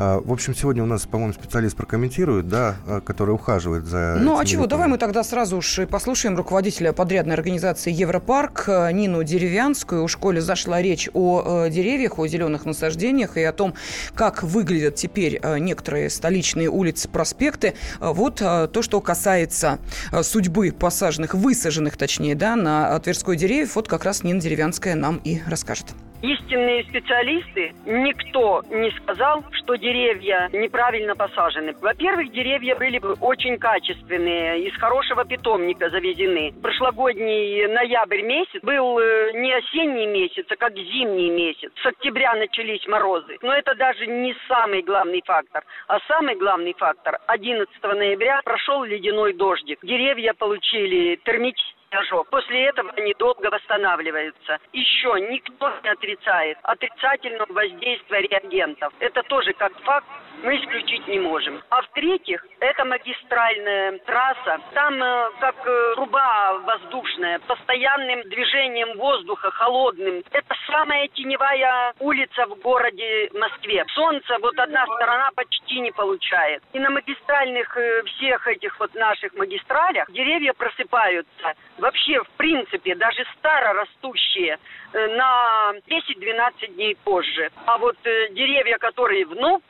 А, 0.01 0.21
В 0.25 0.33
общем, 0.33 0.55
сегодня 0.55 0.85
у 0.85 0.87
нас, 0.87 1.07
по-моему, 1.07 1.33
специалист 1.33 1.77
прокомментирует, 1.77 2.47
да, 2.47 2.77
а, 2.87 3.01
который 3.01 3.35
ухаживает 3.35 3.85
за 3.85 4.17
Ну, 4.21 4.39
а 4.39 4.45
чего? 4.45 4.67
Давай 4.67 4.87
мы 4.87 4.97
тогда 4.97 5.25
сразу 5.25 5.57
уж 5.57 5.81
и 5.81 5.87
послушаем 5.87 6.37
руководителя 6.37 6.93
подрядной 6.93 7.35
организации 7.35 7.91
«Европарк» 7.91 8.69
э, 8.69 8.93
Нину 8.93 9.25
Деревянскую. 9.25 10.05
У 10.05 10.09
школе 10.09 10.41
зашла 10.41 10.81
речь 10.81 11.09
о 11.15 11.65
э, 11.67 11.71
деревьях, 11.71 12.21
о 12.21 12.29
зеленых 12.29 12.65
насаждениях 12.65 13.37
и 13.37 13.43
о 13.43 13.53
том, 13.53 13.75
как 14.15 14.45
выглядят 14.45 14.95
теперь 14.95 15.41
э, 15.43 15.59
некоторые 15.59 16.11
столичные 16.11 16.69
улицы, 16.69 17.09
проспекты. 17.09 17.75
Э, 18.01 18.13
Вот 18.13 18.37
то, 18.37 18.83
что 18.83 19.01
касается 19.01 19.79
судьбы 20.23 20.71
посаженных, 20.71 21.35
высаженных, 21.35 21.97
точнее, 21.97 22.37
да, 22.37 22.55
на 22.55 22.97
Тверской 23.01 23.37
деревьев, 23.37 23.75
вот 23.75 23.89
как 23.89 24.05
раз 24.05 24.23
Нина 24.23 24.41
Деревянская 24.41 24.95
нам 24.95 25.21
и 25.25 25.41
расскажет. 25.49 25.87
Истинные 26.23 26.85
специалисты, 26.85 27.75
никто 27.87 28.63
не 28.71 28.91
сказал, 29.03 29.45
что 29.53 29.77
деревья 29.77 30.49
неправильно 30.53 31.15
посажены. 31.15 31.75
Во-первых, 31.81 32.33
деревья 32.33 32.77
были 32.77 32.99
бы 32.99 33.15
очень 33.21 33.59
качественные, 33.59 34.67
из 34.69 34.75
хорошего 34.77 35.25
питомника 35.25 35.91
завезены. 35.91 36.53
Прошлогодний 36.63 37.67
ноябрь 37.67 38.23
месяц 38.23 38.61
был 38.63 38.99
э, 38.99 39.33
не 39.35 39.53
осенний 39.53 40.07
месяц, 40.07 40.47
а 40.51 40.57
как 40.57 40.75
зимний 40.75 41.31
месяц. 41.31 41.71
С 41.83 41.87
октября 41.87 42.35
начались 42.35 42.87
морозы. 42.87 43.39
Но 43.43 43.53
это 43.55 43.75
даже 43.75 44.07
не 44.07 44.35
самый 44.49 44.83
главный 44.83 45.23
фактор. 45.25 45.65
А 45.87 45.99
самый 46.09 46.37
главный 46.37 46.75
фактор– 46.75 47.19
11 47.27 47.83
ноября 47.83 48.41
прошел 48.45 48.85
ледяной 48.85 49.35
дождик. 49.35 49.79
Деревья 49.83 50.35
получили 50.35 51.17
термический 51.25 51.78
ожог. 51.91 52.29
После 52.29 52.67
этого 52.67 52.91
они 52.97 53.15
долго 53.19 53.49
восстанавливаются. 53.51 54.59
Еще 54.73 55.09
никто 55.31 55.73
не 55.83 55.89
отрицает 55.89 56.59
отрицательного 56.63 57.53
воздействия 57.53 58.23
реагентов. 58.23 58.93
Это 59.01 59.23
тоже 59.25 59.53
как 59.55 59.73
факт 59.83 60.07
мы 60.43 60.57
исключить 60.57 61.07
не 61.09 61.19
можем. 61.19 61.63
А 61.71 61.83
в-третьих, 61.83 62.45
это 62.61 62.85
магистральная 62.85 63.99
трасса. 63.99 64.59
Там 64.73 65.03
э, 65.03 65.31
как 65.41 65.57
э, 65.67 65.95
труба 65.95 66.55
воздушная, 66.59 67.39
постоянным 67.41 68.23
движением 68.29 68.97
воздуха, 68.99 69.51
холодным. 69.51 70.23
Это 70.31 70.55
самая 70.67 71.09
теневая 71.09 71.93
улица 71.99 72.47
в 72.47 72.55
городе 72.61 73.31
Москве. 73.35 73.85
Солнце 73.95 74.39
вот 74.41 74.59
одна 74.59 74.85
сторона 74.87 75.31
почти 75.35 75.81
не 75.81 75.93
получает. 75.93 76.63
И 76.73 76.79
на 76.79 76.91
магистральных 76.91 77.77
э, 77.77 78.03
всех 78.05 78.47
этих 78.47 78.79
вот 78.79 78.95
наших 78.95 79.35
магистралях 79.35 80.11
деревья 80.11 80.53
просыпаются. 80.53 81.55
Вообще, 81.79 82.23
в 82.23 82.31
принципе, 82.37 82.95
даже 82.95 83.25
старорастущие 83.39 84.59
на 84.93 85.73
10-12 85.87 86.75
дней 86.75 86.97
позже. 87.05 87.51
А 87.67 87.79
вот 87.79 87.97
деревья, 88.03 88.79
которые 88.79 89.27
вновь 89.27 89.63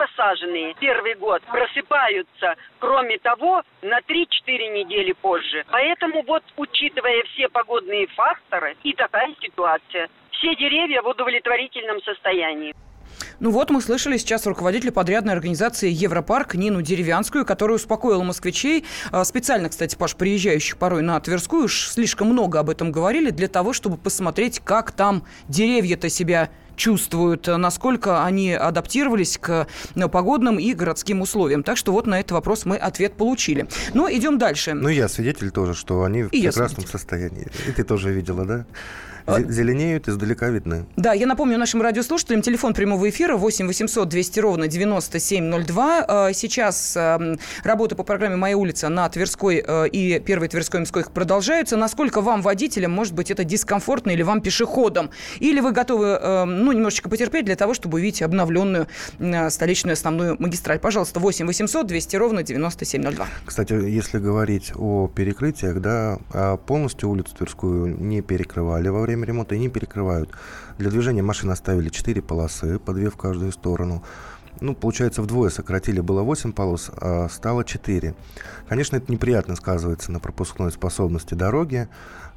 посаженные 0.59 0.75
первый 0.81 1.15
год, 1.15 1.43
просыпаются, 1.43 2.55
кроме 2.79 3.19
того, 3.19 3.63
на 3.83 3.99
3-4 4.01 4.25
недели 4.47 5.13
позже. 5.13 5.65
Поэтому 5.71 6.23
вот, 6.27 6.43
учитывая 6.57 7.23
все 7.33 7.49
погодные 7.49 8.07
факторы 8.09 8.77
и 8.83 8.93
такая 8.95 9.35
ситуация, 9.41 10.09
все 10.31 10.55
деревья 10.57 11.03
в 11.03 11.09
удовлетворительном 11.09 12.01
состоянии. 12.03 12.75
Ну 13.41 13.51
вот 13.51 13.71
мы 13.71 13.81
слышали 13.81 14.17
сейчас 14.17 14.47
руководителя 14.47 14.91
подрядной 14.91 15.33
организации 15.33 15.91
«Европарк» 15.91 16.55
Нину 16.55 16.83
Деревянскую, 16.83 17.47
которая 17.47 17.77
успокоила 17.77 18.23
москвичей. 18.23 18.85
А, 19.13 19.25
специально, 19.25 19.69
кстати, 19.69 19.97
Паш, 19.97 20.17
приезжающих 20.17 20.77
порой 20.77 21.03
на 21.03 21.19
Тверскую, 21.21 21.65
уж 21.65 21.89
слишком 21.89 22.29
много 22.29 22.59
об 22.59 22.69
этом 22.69 22.91
говорили, 22.91 23.31
для 23.31 23.47
того, 23.47 23.73
чтобы 23.73 23.97
посмотреть, 23.97 24.61
как 24.61 24.91
там 24.91 25.25
деревья-то 25.49 26.09
себя 26.09 26.51
чувствуют, 26.79 27.47
насколько 27.47 28.25
они 28.25 28.53
адаптировались 28.53 29.37
к 29.37 29.67
э, 29.95 30.09
погодным 30.09 30.59
и 30.59 30.73
городским 30.73 31.21
условиям. 31.21 31.63
Так 31.63 31.77
что 31.77 31.93
вот 31.93 32.07
на 32.07 32.21
этот 32.21 32.33
вопрос 32.33 32.65
мы 32.65 32.77
ответ 32.77 33.13
получили. 33.15 33.69
Но 33.93 34.11
идем 34.11 34.39
дальше. 34.39 34.73
Ну, 34.73 34.89
я 34.89 35.09
свидетель 35.09 35.51
тоже, 35.51 35.75
что 35.75 36.05
они 36.05 36.23
в 36.23 36.29
и 36.29 36.43
прекрасном 36.43 36.87
состоянии. 36.87 37.49
И 37.67 37.73
ты 37.73 37.85
тоже 37.85 38.13
видела, 38.13 38.47
да? 38.47 38.65
А 39.29 39.43
зеленеют, 39.43 40.09
издалека 40.09 40.49
видны. 40.49 40.87
Да, 40.97 41.13
я 41.13 41.27
напомню 41.27 41.59
нашим 41.59 41.83
радиослушателям, 41.83 42.41
телефон 42.41 42.73
прямого 42.73 43.09
эфира 43.11 43.37
8 43.37 43.67
800 43.67 44.09
200 44.09 44.41
ровно 44.41 44.69
9702. 44.69 46.05
А, 46.09 46.33
сейчас 46.33 46.97
работы 47.63 47.95
по 47.95 48.05
программе 48.05 48.37
«Моя 48.37 48.57
улица» 48.57 48.89
на 48.89 49.09
Тверской 49.09 49.63
э, 49.67 49.89
и 49.89 50.19
Первой 50.21 50.49
Тверской 50.49 50.81
Мской 50.81 51.05
продолжаются. 51.13 51.77
Насколько 51.77 52.21
вам, 52.21 52.43
водителям, 52.43 52.93
может 52.93 53.15
быть, 53.15 53.31
это 53.31 53.45
дискомфортно 53.45 54.13
или 54.13 54.23
вам 54.23 54.41
пешеходам? 54.41 55.11
Или 55.41 55.61
вы 55.61 55.73
готовы, 55.73 56.07
э, 56.07 56.45
ну, 56.45 56.73
немножечко 56.73 57.09
потерпеть 57.09 57.45
для 57.45 57.57
того, 57.57 57.75
чтобы 57.75 57.99
увидеть 57.99 58.23
обновленную 58.23 58.87
столичную 59.51 59.93
основную 59.93 60.37
магистраль? 60.39 60.79
Пожалуйста, 60.79 61.21
8 61.21 61.47
800 61.47 61.87
200 61.87 62.17
ровно 62.17 62.43
9702. 62.43 63.27
Кстати, 63.45 63.73
если 63.73 64.19
говорить 64.19 64.73
о 64.75 65.09
перекрытиях, 65.09 65.81
да, 65.81 66.19
а 66.33 66.57
полностью 66.57 67.11
улицу 67.11 67.35
Тверскую 67.37 67.99
не 68.01 68.23
перекрывали 68.23 68.89
во 68.89 69.01
время 69.01 69.18
время 69.19 69.27
ремонта 69.27 69.55
и 69.55 69.59
не 69.59 69.69
перекрывают. 69.69 70.31
Для 70.79 70.91
движения 70.91 71.23
машин 71.23 71.51
оставили 71.51 71.89
4 71.89 72.23
полосы, 72.23 72.79
по 72.79 72.93
2 72.93 73.11
в 73.11 73.17
каждую 73.17 73.53
сторону. 73.53 74.03
Ну, 74.61 74.75
получается, 74.75 75.23
вдвое 75.23 75.51
сократили. 75.51 76.01
Было 76.01 76.23
8 76.23 76.53
полос, 76.53 76.91
а 76.97 77.29
стало 77.29 77.65
4. 77.65 78.15
Конечно, 78.69 78.97
это 78.97 79.13
неприятно 79.13 79.57
сказывается 79.57 80.11
на 80.13 80.21
пропускной 80.21 80.73
способности 80.73 81.35
дороги. 81.35 81.89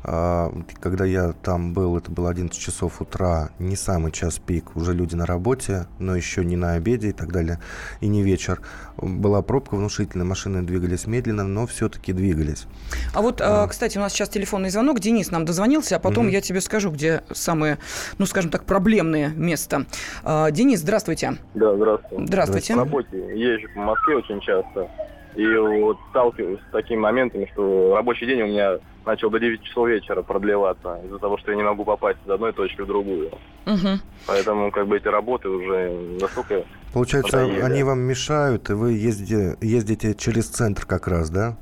А, 0.04 0.52
когда 0.80 1.06
я 1.06 1.34
там 1.34 1.74
был, 1.74 1.98
это 1.98 2.12
было 2.12 2.30
11 2.30 2.60
часов 2.60 3.02
утра, 3.02 3.50
не 3.60 3.76
самый 3.76 4.12
час 4.12 4.40
пик, 4.40 4.76
уже 4.76 4.94
люди 4.94 5.16
на 5.16 5.26
работе, 5.26 5.88
но 6.00 6.16
еще 6.16 6.44
не 6.44 6.56
на 6.56 6.74
обеде 6.74 7.10
и 7.10 7.12
так 7.12 7.32
далее, 7.32 7.60
и 8.00 8.08
не 8.08 8.24
вечер. 8.24 8.62
Была 8.98 9.42
пробка 9.42 9.76
внушительная, 9.76 10.26
машины 10.26 10.64
двигались 10.64 11.08
медленно, 11.08 11.44
но 11.44 11.68
все-таки 11.68 12.14
двигались. 12.14 12.66
А 13.14 13.22
вот, 13.22 13.42
а. 13.42 13.68
кстати, 13.68 13.98
у 13.98 14.02
нас 14.02 14.14
сейчас 14.14 14.30
телефонный 14.30 14.70
звонок, 14.70 15.00
Денис 15.00 15.32
нам 15.32 15.46
дозвонился, 15.46 15.98
а 15.98 16.00
потом 16.00 16.26
угу. 16.26 16.34
я 16.34 16.42
тебе 16.42 16.62
скажу, 16.62 16.92
где 16.92 17.24
самые, 17.32 17.78
ну, 18.18 18.26
скажем 18.26 18.52
так, 18.52 18.66
проблемные 18.66 19.30
места. 19.30 19.86
А, 20.24 20.52
Денис, 20.52 20.80
здравствуйте. 20.80 21.38
Да, 21.54 21.76
здравствуйте. 21.76 22.26
Здравствуйте. 22.26 22.74
По 22.74 22.80
работе 22.80 23.18
езжу 23.36 23.68
по 23.76 23.82
Москве 23.82 24.18
очень 24.18 24.40
часто. 24.42 24.90
И 25.36 25.48
вот 25.56 25.98
сталкиваюсь 26.10 26.60
с 26.67 26.72
такими 26.72 27.00
моментами, 27.00 27.50
что 27.54 27.96
рабочий 27.96 28.26
день 28.26 28.41
у 28.41 28.48
меня 28.48 28.78
начал 29.06 29.30
до 29.30 29.39
9 29.39 29.63
часов 29.63 29.88
вечера 29.88 30.22
продлеваться 30.22 31.00
из-за 31.06 31.20
того, 31.20 31.38
что 31.38 31.52
я 31.52 31.58
не 31.58 31.63
могу 31.63 31.86
попасть 31.86 32.20
из 32.26 32.30
одной 32.30 32.54
точки 32.54 32.82
в 32.82 32.88
другую. 32.88 33.30
Угу. 33.65 34.00
Поэтому 34.28 34.72
как 34.72 34.88
бы 34.88 34.98
эти 34.98 35.08
работы 35.08 35.50
уже 35.50 36.17
настолько... 36.20 36.63
Получается, 36.94 37.38
надоели. 37.38 37.62
они 37.62 37.84
вам 37.84 38.00
мешают, 38.00 38.70
и 38.70 38.74
вы 38.74 38.94
ездите, 38.94 39.58
ездите 39.62 40.13
через 40.13 40.50
центр 40.50 40.86
как 40.86 41.08
раз, 41.08 41.30
да? 41.30 41.56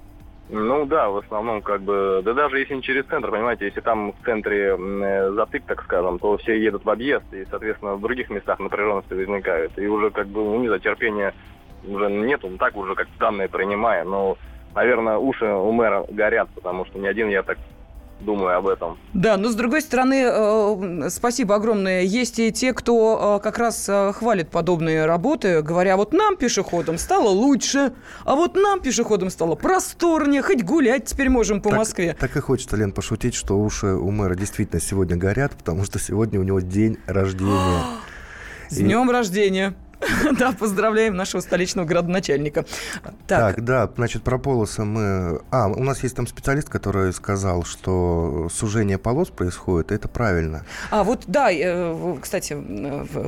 Ну 0.51 0.87
да, 0.87 1.09
в 1.09 1.17
основном 1.17 1.61
как 1.61 1.81
бы, 1.81 2.23
да 2.25 2.33
даже 2.33 2.57
если 2.57 2.73
не 2.73 2.81
через 2.81 3.05
центр, 3.05 3.29
понимаете, 3.29 3.65
если 3.65 3.81
там 3.81 4.13
в 4.13 4.25
центре 4.25 4.75
э, 4.75 5.31
затык, 5.33 5.63
так 5.67 5.83
скажем, 5.83 6.17
то 6.17 6.37
все 6.37 6.59
едут 6.59 6.85
в 6.85 6.89
объезд, 6.89 7.25
и, 7.31 7.45
соответственно, 7.51 7.95
в 7.95 8.01
других 8.01 8.31
местах 8.31 8.57
напряженности 8.57 9.13
возникают. 9.13 9.77
И 9.77 9.85
уже 9.85 10.09
как 10.09 10.27
бы, 10.27 10.43
ну, 10.43 10.59
не 10.59 10.67
за 10.67 10.79
терпения 10.79 11.35
уже 11.87 12.09
нет, 12.09 12.43
он 12.43 12.57
так 12.57 12.75
уже 12.75 12.95
как 12.95 13.07
данные 13.19 13.49
принимая, 13.49 14.03
но, 14.03 14.37
наверное, 14.75 15.17
уши 15.17 15.45
у 15.45 15.71
мэра 15.71 16.05
горят, 16.09 16.49
потому 16.55 16.85
что 16.85 16.99
не 16.99 17.07
один 17.07 17.29
я 17.29 17.43
так 17.43 17.57
думаю 18.21 18.57
об 18.57 18.67
этом. 18.67 18.97
Да, 19.13 19.37
но 19.37 19.49
с 19.49 19.55
другой 19.55 19.81
стороны, 19.81 20.25
э, 20.25 21.09
спасибо 21.09 21.55
огромное. 21.55 22.01
Есть 22.01 22.39
и 22.39 22.51
те, 22.51 22.73
кто 22.73 23.37
э, 23.39 23.43
как 23.43 23.57
раз 23.57 23.87
э, 23.87 24.13
хвалит 24.13 24.49
подобные 24.49 25.05
работы, 25.05 25.61
говоря, 25.61 25.97
вот 25.97 26.13
нам, 26.13 26.35
пешеходам, 26.37 26.97
стало 26.97 27.29
лучше, 27.29 27.93
а 28.25 28.35
вот 28.35 28.55
нам, 28.55 28.81
пешеходам, 28.81 29.29
стало 29.29 29.55
просторнее, 29.55 30.41
хоть 30.41 30.63
гулять 30.63 31.05
теперь 31.05 31.29
можем 31.29 31.61
по 31.61 31.69
так, 31.69 31.79
Москве. 31.79 32.15
Так 32.19 32.35
и 32.35 32.39
хочется, 32.39 32.75
Лен, 32.75 32.91
пошутить, 32.91 33.35
что 33.35 33.57
уши 33.57 33.87
у 33.87 34.11
мэра 34.11 34.35
действительно 34.35 34.81
сегодня 34.81 35.15
горят, 35.15 35.53
потому 35.57 35.83
что 35.83 35.99
сегодня 35.99 36.39
у 36.39 36.43
него 36.43 36.59
день 36.59 36.97
рождения. 37.07 37.83
С 38.69 38.77
днем 38.77 39.09
рождения! 39.09 39.73
Да, 40.39 40.51
поздравляем 40.51 41.15
нашего 41.15 41.41
столичного 41.41 41.85
градоначальника. 41.85 42.65
Так. 43.27 43.55
так, 43.55 43.63
да, 43.63 43.89
значит, 43.95 44.23
про 44.23 44.37
полосы 44.37 44.83
мы... 44.83 45.41
А, 45.51 45.67
у 45.67 45.83
нас 45.83 46.03
есть 46.03 46.15
там 46.15 46.27
специалист, 46.27 46.69
который 46.69 47.11
сказал, 47.13 47.63
что 47.63 48.47
сужение 48.51 48.97
полос 48.97 49.29
происходит, 49.29 49.91
это 49.91 50.07
правильно. 50.07 50.65
А, 50.91 51.03
вот, 51.03 51.23
да, 51.27 51.51
э, 51.51 52.17
кстати, 52.21 52.57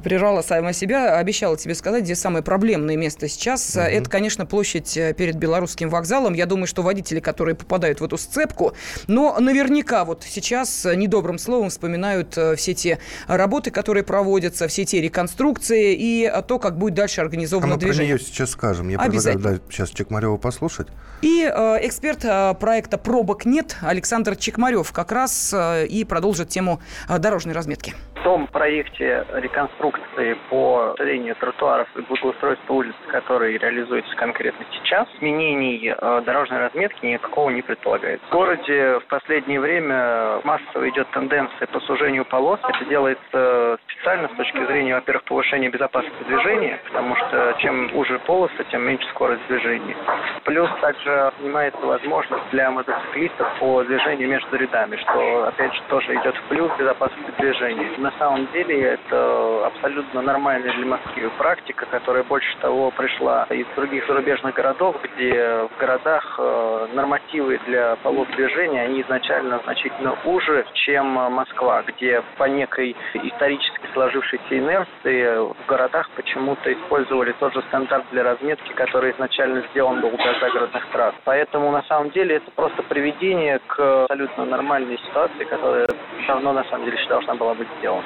прервала 0.03 0.41
сама 0.41 0.73
себя, 0.73 1.17
обещала 1.17 1.57
тебе 1.57 1.75
сказать, 1.75 2.03
где 2.03 2.15
самое 2.15 2.43
проблемное 2.43 2.95
место 2.95 3.27
сейчас. 3.27 3.75
Угу. 3.75 3.83
Это, 3.83 4.09
конечно, 4.09 4.45
площадь 4.45 4.95
э, 4.97 5.13
перед 5.13 5.35
Белорусским 5.35 5.89
вокзалом. 5.89 6.33
Я 6.33 6.45
думаю, 6.45 6.67
что 6.67 6.81
водители, 6.81 7.19
которые 7.19 7.55
попадают 7.55 8.01
в 8.01 8.03
эту 8.03 8.17
сцепку, 8.17 8.73
но 9.07 9.39
наверняка 9.39 10.05
вот 10.05 10.23
сейчас 10.27 10.85
недобрым 10.85 11.37
словом 11.37 11.69
вспоминают 11.69 12.37
э, 12.37 12.55
все 12.55 12.73
те 12.73 12.99
работы, 13.27 13.71
которые 13.71 14.03
проводятся, 14.03 14.67
все 14.67 14.85
те 14.85 15.01
реконструкции 15.01 15.95
и 15.97 16.31
то, 16.47 16.59
как 16.61 16.77
будет 16.77 16.93
дальше 16.93 17.21
организовано 17.21 17.73
а 17.73 17.75
мы 17.75 17.77
движение. 17.77 18.15
про 18.15 18.19
нее 18.19 18.19
сейчас 18.19 18.51
скажем. 18.51 18.89
Я 18.89 18.99
предлагаю 18.99 19.39
да, 19.39 19.55
сейчас 19.69 19.89
Чекмарева 19.91 20.37
послушать. 20.37 20.87
И 21.21 21.43
э, 21.43 21.85
эксперт 21.85 22.25
э, 22.25 22.53
проекта 22.59 22.97
«Пробок 22.97 23.45
нет» 23.45 23.77
Александр 23.81 24.35
Чекмарев 24.35 24.91
как 24.91 25.11
раз 25.11 25.53
э, 25.53 25.85
и 25.85 26.03
продолжит 26.05 26.49
тему 26.49 26.81
э, 27.09 27.19
дорожной 27.19 27.53
разметки. 27.53 27.93
В 28.15 28.23
том 28.23 28.47
проекте 28.47 29.25
реконструкции 29.33 30.37
по 30.49 30.95
расширению 30.97 31.35
тротуаров 31.35 31.87
и 31.95 32.01
благоустройства 32.01 32.73
улиц, 32.73 32.95
который 33.11 33.57
реализуется 33.57 34.15
конкретно 34.15 34.65
сейчас, 34.71 35.07
изменений 35.17 35.93
э, 35.95 36.21
дорожной 36.25 36.59
разметки 36.59 37.05
никакого 37.05 37.49
не 37.49 37.61
предполагается. 37.61 38.25
В 38.27 38.31
городе 38.31 38.99
в 38.99 39.07
последнее 39.07 39.59
время 39.59 40.41
массово 40.43 40.89
идет 40.89 41.09
тенденция 41.11 41.67
по 41.67 41.79
сужению 41.81 42.25
полос. 42.25 42.59
Это 42.63 42.85
делается 42.89 43.77
социально 43.97 44.29
с 44.29 44.37
точки 44.37 44.65
зрения, 44.65 44.95
во-первых, 44.95 45.23
повышения 45.25 45.69
безопасности 45.69 46.23
движения, 46.23 46.50
потому 46.85 47.15
что 47.15 47.55
чем 47.59 47.95
уже 47.95 48.19
полоса, 48.19 48.63
тем 48.71 48.83
меньше 48.83 49.07
скорость 49.09 49.45
движения. 49.47 49.95
Плюс 50.43 50.69
также 50.81 51.31
снимается 51.39 51.85
возможность 51.85 52.43
для 52.51 52.69
мотоциклистов 52.71 53.47
по 53.59 53.83
движению 53.83 54.29
между 54.29 54.55
рядами, 54.57 54.97
что, 54.97 55.47
опять 55.47 55.73
же, 55.73 55.81
тоже 55.89 56.13
идет 56.15 56.35
в 56.35 56.43
плюс 56.49 56.71
безопасности 56.77 57.31
движения. 57.37 57.89
На 57.97 58.11
самом 58.19 58.47
деле 58.53 58.81
это 58.81 59.67
абсолютно 59.67 60.21
нормальная 60.21 60.73
для 60.73 60.85
Москвы 60.85 61.29
практика, 61.37 61.85
которая 61.85 62.23
больше 62.23 62.55
того 62.57 62.91
пришла 62.91 63.45
из 63.49 63.65
других 63.75 64.05
зарубежных 64.07 64.53
городов, 64.55 64.95
где 65.03 65.67
в 65.75 65.79
городах 65.79 66.35
э, 66.37 66.87
нормативы 66.93 67.59
для 67.65 67.95
полос 67.97 68.27
движения, 68.29 68.83
они 68.83 69.01
изначально 69.01 69.59
значительно 69.63 70.15
уже, 70.25 70.65
чем 70.73 71.05
Москва, 71.05 71.83
где 71.83 72.21
по 72.37 72.45
некой 72.45 72.95
исторически 73.13 73.87
сложившейся 73.93 74.57
инерции 74.57 75.53
в 75.53 75.65
городах 75.67 76.09
почему-то 76.41 76.73
использовали 76.73 77.33
тот 77.39 77.53
же 77.53 77.61
стандарт 77.67 78.05
для 78.11 78.23
разметки, 78.23 78.73
который 78.75 79.11
изначально 79.13 79.63
сделан 79.71 80.01
был 80.01 80.11
для 80.11 80.39
загородных 80.39 80.83
трасс. 80.91 81.13
Поэтому 81.23 81.71
на 81.71 81.83
самом 81.83 82.11
деле 82.11 82.37
это 82.37 82.51
просто 82.51 82.81
приведение 82.83 83.59
к 83.67 84.03
абсолютно 84.03 84.45
нормальной 84.45 84.97
ситуации, 84.97 85.43
которая 85.43 85.87
давно 86.27 86.53
на 86.53 86.63
самом 86.65 86.85
деле 86.85 86.97
должна 87.07 87.35
была 87.35 87.53
быть 87.53 87.67
сделана. 87.79 88.05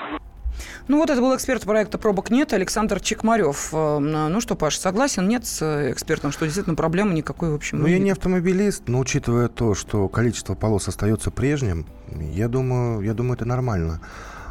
Ну 0.87 0.99
вот 0.99 1.09
это 1.09 1.19
был 1.19 1.35
эксперт 1.35 1.63
проекта 1.63 1.97
«Пробок 1.97 2.29
нет» 2.29 2.53
Александр 2.53 2.99
Чекмарев. 2.99 3.73
Э, 3.73 3.97
ну 3.97 4.39
что, 4.39 4.55
Паш, 4.55 4.77
согласен, 4.77 5.27
нет 5.27 5.45
с 5.45 5.61
э, 5.61 5.91
экспертом, 5.91 6.31
что 6.31 6.45
действительно 6.45 6.75
проблемы 6.75 7.13
никакой, 7.13 7.51
в 7.51 7.55
общем, 7.55 7.81
Ну, 7.81 7.87
я 7.87 7.97
не 7.97 8.11
автомобилист, 8.11 8.83
но 8.87 8.99
учитывая 8.99 9.47
то, 9.47 9.73
что 9.73 10.07
количество 10.07 10.53
полос 10.53 10.87
остается 10.87 11.31
прежним, 11.31 11.87
я 12.11 12.47
думаю, 12.47 13.01
я 13.01 13.13
думаю, 13.13 13.35
это 13.35 13.45
нормально. 13.45 13.99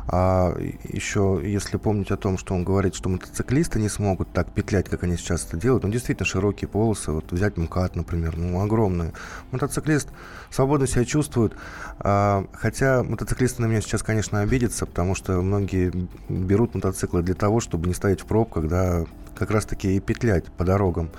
А 0.07 0.55
еще, 0.59 1.41
если 1.43 1.79
помнить 1.79 2.11
о 2.11 2.17
том, 2.17 2.37
что 2.37 2.55
он 2.55 2.65
говорит, 2.65 2.95
что 2.95 3.09
мотоциклисты 3.09 3.81
не 3.81 3.89
смогут 3.89 4.33
так 4.33 4.53
петлять, 4.53 4.89
как 4.89 5.03
они 5.03 5.17
сейчас 5.17 5.47
это 5.47 5.57
делают, 5.57 5.85
ну, 5.85 5.91
действительно, 5.91 6.27
широкие 6.27 6.69
полосы, 6.69 7.11
вот 7.11 7.33
взять 7.33 7.57
МКАД, 7.57 7.97
например, 7.97 8.37
ну, 8.37 8.61
огромные. 8.61 9.13
Мотоциклист 9.51 10.09
свободно 10.51 10.87
себя 10.87 11.05
чувствует, 11.05 11.55
а, 11.99 12.47
хотя 12.53 13.03
мотоциклисты 13.03 13.63
на 13.63 13.67
меня 13.67 13.81
сейчас, 13.81 14.03
конечно, 14.03 14.41
обидятся, 14.41 14.85
потому 14.85 15.15
что 15.15 15.41
многие 15.41 15.91
берут 16.29 16.75
мотоциклы 16.75 17.23
для 17.23 17.35
того, 17.35 17.61
чтобы 17.61 17.89
не 17.89 17.95
стоять 17.95 18.21
в 18.21 18.27
пробках, 18.27 18.69
да, 18.69 19.05
как 19.35 19.51
раз-таки 19.51 19.97
и 19.97 20.01
петлять 20.01 20.45
по 20.53 20.65
дорогам. 20.65 21.11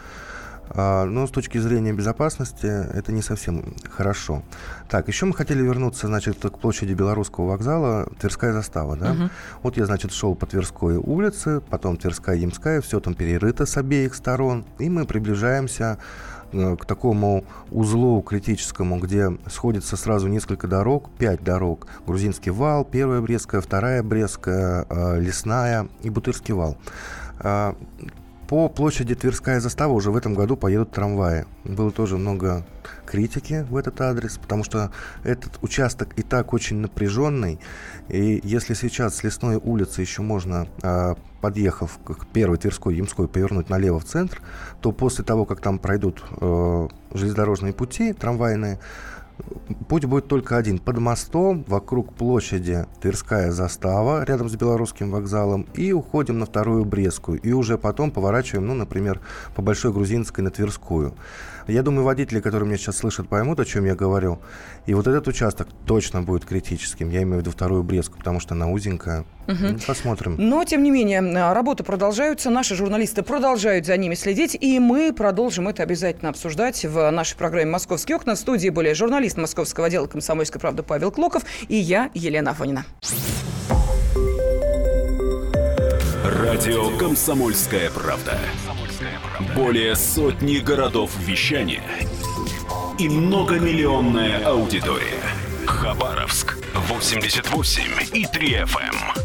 А, 0.70 1.06
но 1.06 1.28
с 1.28 1.32
точки 1.32 1.58
зрения 1.58 1.94
безопасности 1.94 2.66
это 2.66 3.12
не 3.12 3.22
совсем 3.22 3.76
хорошо. 3.90 4.44
Так, 4.90 5.08
еще 5.08 5.26
мы 5.26 5.34
хотели 5.34 5.62
вернуться, 5.62 6.08
значит, 6.08 6.38
к 6.40 6.58
площади 6.58 6.94
Белорусского 6.94 7.48
вокзала, 7.48 8.08
Тверская 8.20 8.54
застава, 8.54 8.96
да? 8.96 9.12
Угу. 9.12 9.30
Вот 9.64 9.78
я, 9.78 9.86
значит, 9.86 10.12
шел 10.12 10.36
по 10.36 10.46
Тверской 10.46 10.98
улице, 10.98 11.62
потом 11.70 11.98
Тверская, 11.98 12.36
Ямская, 12.36 12.82
все 12.82 13.00
там 13.00 13.14
перерыто 13.14 13.66
с 13.66 13.78
обеих 13.78 14.16
сторон, 14.16 14.66
и 14.80 14.90
мы 14.90 15.06
приближаемся 15.06 15.98
э, 16.52 16.76
к 16.76 16.86
такому 16.86 17.46
узлу 17.72 18.22
критическому, 18.22 19.00
где 19.00 19.30
сходится 19.48 19.98
сразу 19.98 20.28
несколько 20.28 20.68
дорог, 20.68 21.10
пять 21.18 21.44
дорог. 21.44 21.88
Грузинский 22.06 22.52
вал, 22.52 22.86
первая 22.86 23.22
Брестская, 23.22 23.62
вторая 23.62 24.04
Брестская, 24.04 24.86
э, 24.90 25.20
Лесная 25.20 25.88
и 26.02 26.10
Бутырский 26.10 26.54
вал. 26.54 26.78
По 28.48 28.70
площади 28.70 29.16
Тверская 29.16 29.60
застава 29.60 29.94
уже 29.94 30.12
в 30.12 30.16
этом 30.16 30.36
году 30.36 30.56
поедут 30.56 30.92
трамваи. 30.92 31.46
Было 31.64 31.92
тоже 31.92 32.18
много 32.18 32.64
критики 33.06 33.66
в 33.68 33.76
этот 33.76 34.00
адрес, 34.02 34.38
потому 34.38 34.64
что 34.64 34.92
этот 35.24 35.58
участок 35.64 36.10
и 36.16 36.22
так 36.22 36.54
очень 36.54 36.78
напряженный. 36.78 37.60
И 38.08 38.42
если 38.44 38.76
сейчас 38.76 39.16
с 39.16 39.24
Лесной 39.24 39.56
улицы 39.56 40.02
еще 40.02 40.22
можно, 40.22 40.68
а, 40.84 41.16
подъехав 41.42 42.00
к 42.04 42.28
первой 42.28 42.58
Тверской, 42.58 42.96
Ямской, 42.96 43.28
повернуть 43.28 43.70
налево 43.70 44.00
в 44.00 44.06
центр, 44.06 44.42
то 44.80 44.92
после 44.92 45.24
того, 45.24 45.46
как 45.46 45.60
там 45.60 45.80
пройдут 45.80 46.24
э, 46.42 46.88
железнодорожные 47.14 47.74
пути 47.74 48.14
трамвайные, 48.14 48.80
Путь 49.90 50.06
будет 50.06 50.28
только 50.28 50.58
один. 50.58 50.80
Под 50.80 50.98
мостом, 50.98 51.64
вокруг 51.68 52.14
площади 52.14 52.86
Тверская 53.02 53.52
застава, 53.52 54.24
рядом 54.24 54.50
с 54.50 54.56
Белорусским 54.56 55.12
вокзалом, 55.12 55.68
и 55.74 55.92
уходим 55.92 56.40
на 56.40 56.46
вторую 56.46 56.86
Брестскую. 56.86 57.40
И 57.42 57.52
уже 57.52 57.78
потом 57.78 58.12
поворачиваем, 58.12 58.68
ну, 58.68 58.74
например, 58.74 59.22
по 59.56 59.62
Большой 59.62 59.92
Грузинской 59.92 60.44
на 60.44 60.52
Тверскую. 60.52 61.14
Я 61.68 61.84
думаю, 61.84 62.04
водители, 62.04 62.40
которые 62.40 62.68
меня 62.68 62.78
сейчас 62.78 62.98
слышат, 62.98 63.28
поймут, 63.28 63.60
о 63.60 63.66
чем 63.66 63.86
я 63.86 63.96
говорю. 63.96 64.40
И 64.86 64.94
вот 64.94 65.08
этот 65.08 65.28
участок 65.28 65.68
точно 65.86 66.22
будет 66.22 66.46
критическим. 66.46 67.10
Я 67.10 67.24
имею 67.24 67.38
в 67.38 67.42
виду 67.42 67.52
вторую 67.52 67.84
Брестскую, 67.84 68.20
потому 68.20 68.40
что 68.40 68.54
она 68.54 68.70
узенькая. 68.70 69.26
Угу. 69.48 69.80
Посмотрим. 69.88 70.36
Но, 70.38 70.64
тем 70.64 70.84
не 70.84 70.92
менее, 70.92 71.22
работы 71.54 71.84
продолжаются. 71.84 72.50
Наши 72.50 72.76
журналисты 72.76 73.24
продолжают 73.24 73.86
за 73.86 73.96
ними 73.98 74.16
следить. 74.16 74.58
И 74.60 74.80
мы 74.80 75.14
продолжим 75.14 75.68
это 75.68 75.84
обязательно 75.84 76.30
обсуждать 76.30 76.84
в 76.86 77.10
нашей 77.12 77.38
программе 77.38 77.72
«Московские 77.72 78.18
окна». 78.18 78.36
В 78.36 78.40
студии 78.40 78.70
были 78.70 78.94
журналист 78.94 79.38
московского 79.38 79.88
отдела 79.88 80.08
«Комсомольской 80.08 80.60
правды» 80.60 80.84
Павел 80.84 81.12
Клоков 81.12 81.44
и 81.68 81.76
я, 81.76 82.10
Елена 82.14 82.52
Афонина. 82.52 82.86
Радио 86.24 86.98
«Комсомольская 86.98 87.90
правда». 87.90 88.38
Более 89.56 89.96
сотни 89.96 90.58
городов 90.58 91.12
вещания 91.20 91.82
и 92.98 93.10
многомиллионная 93.10 94.46
аудитория. 94.46 95.22
Хабаровск 95.66 96.58
88 96.74 97.84
и 98.14 98.26
3 98.26 98.54
FM. 98.64 99.25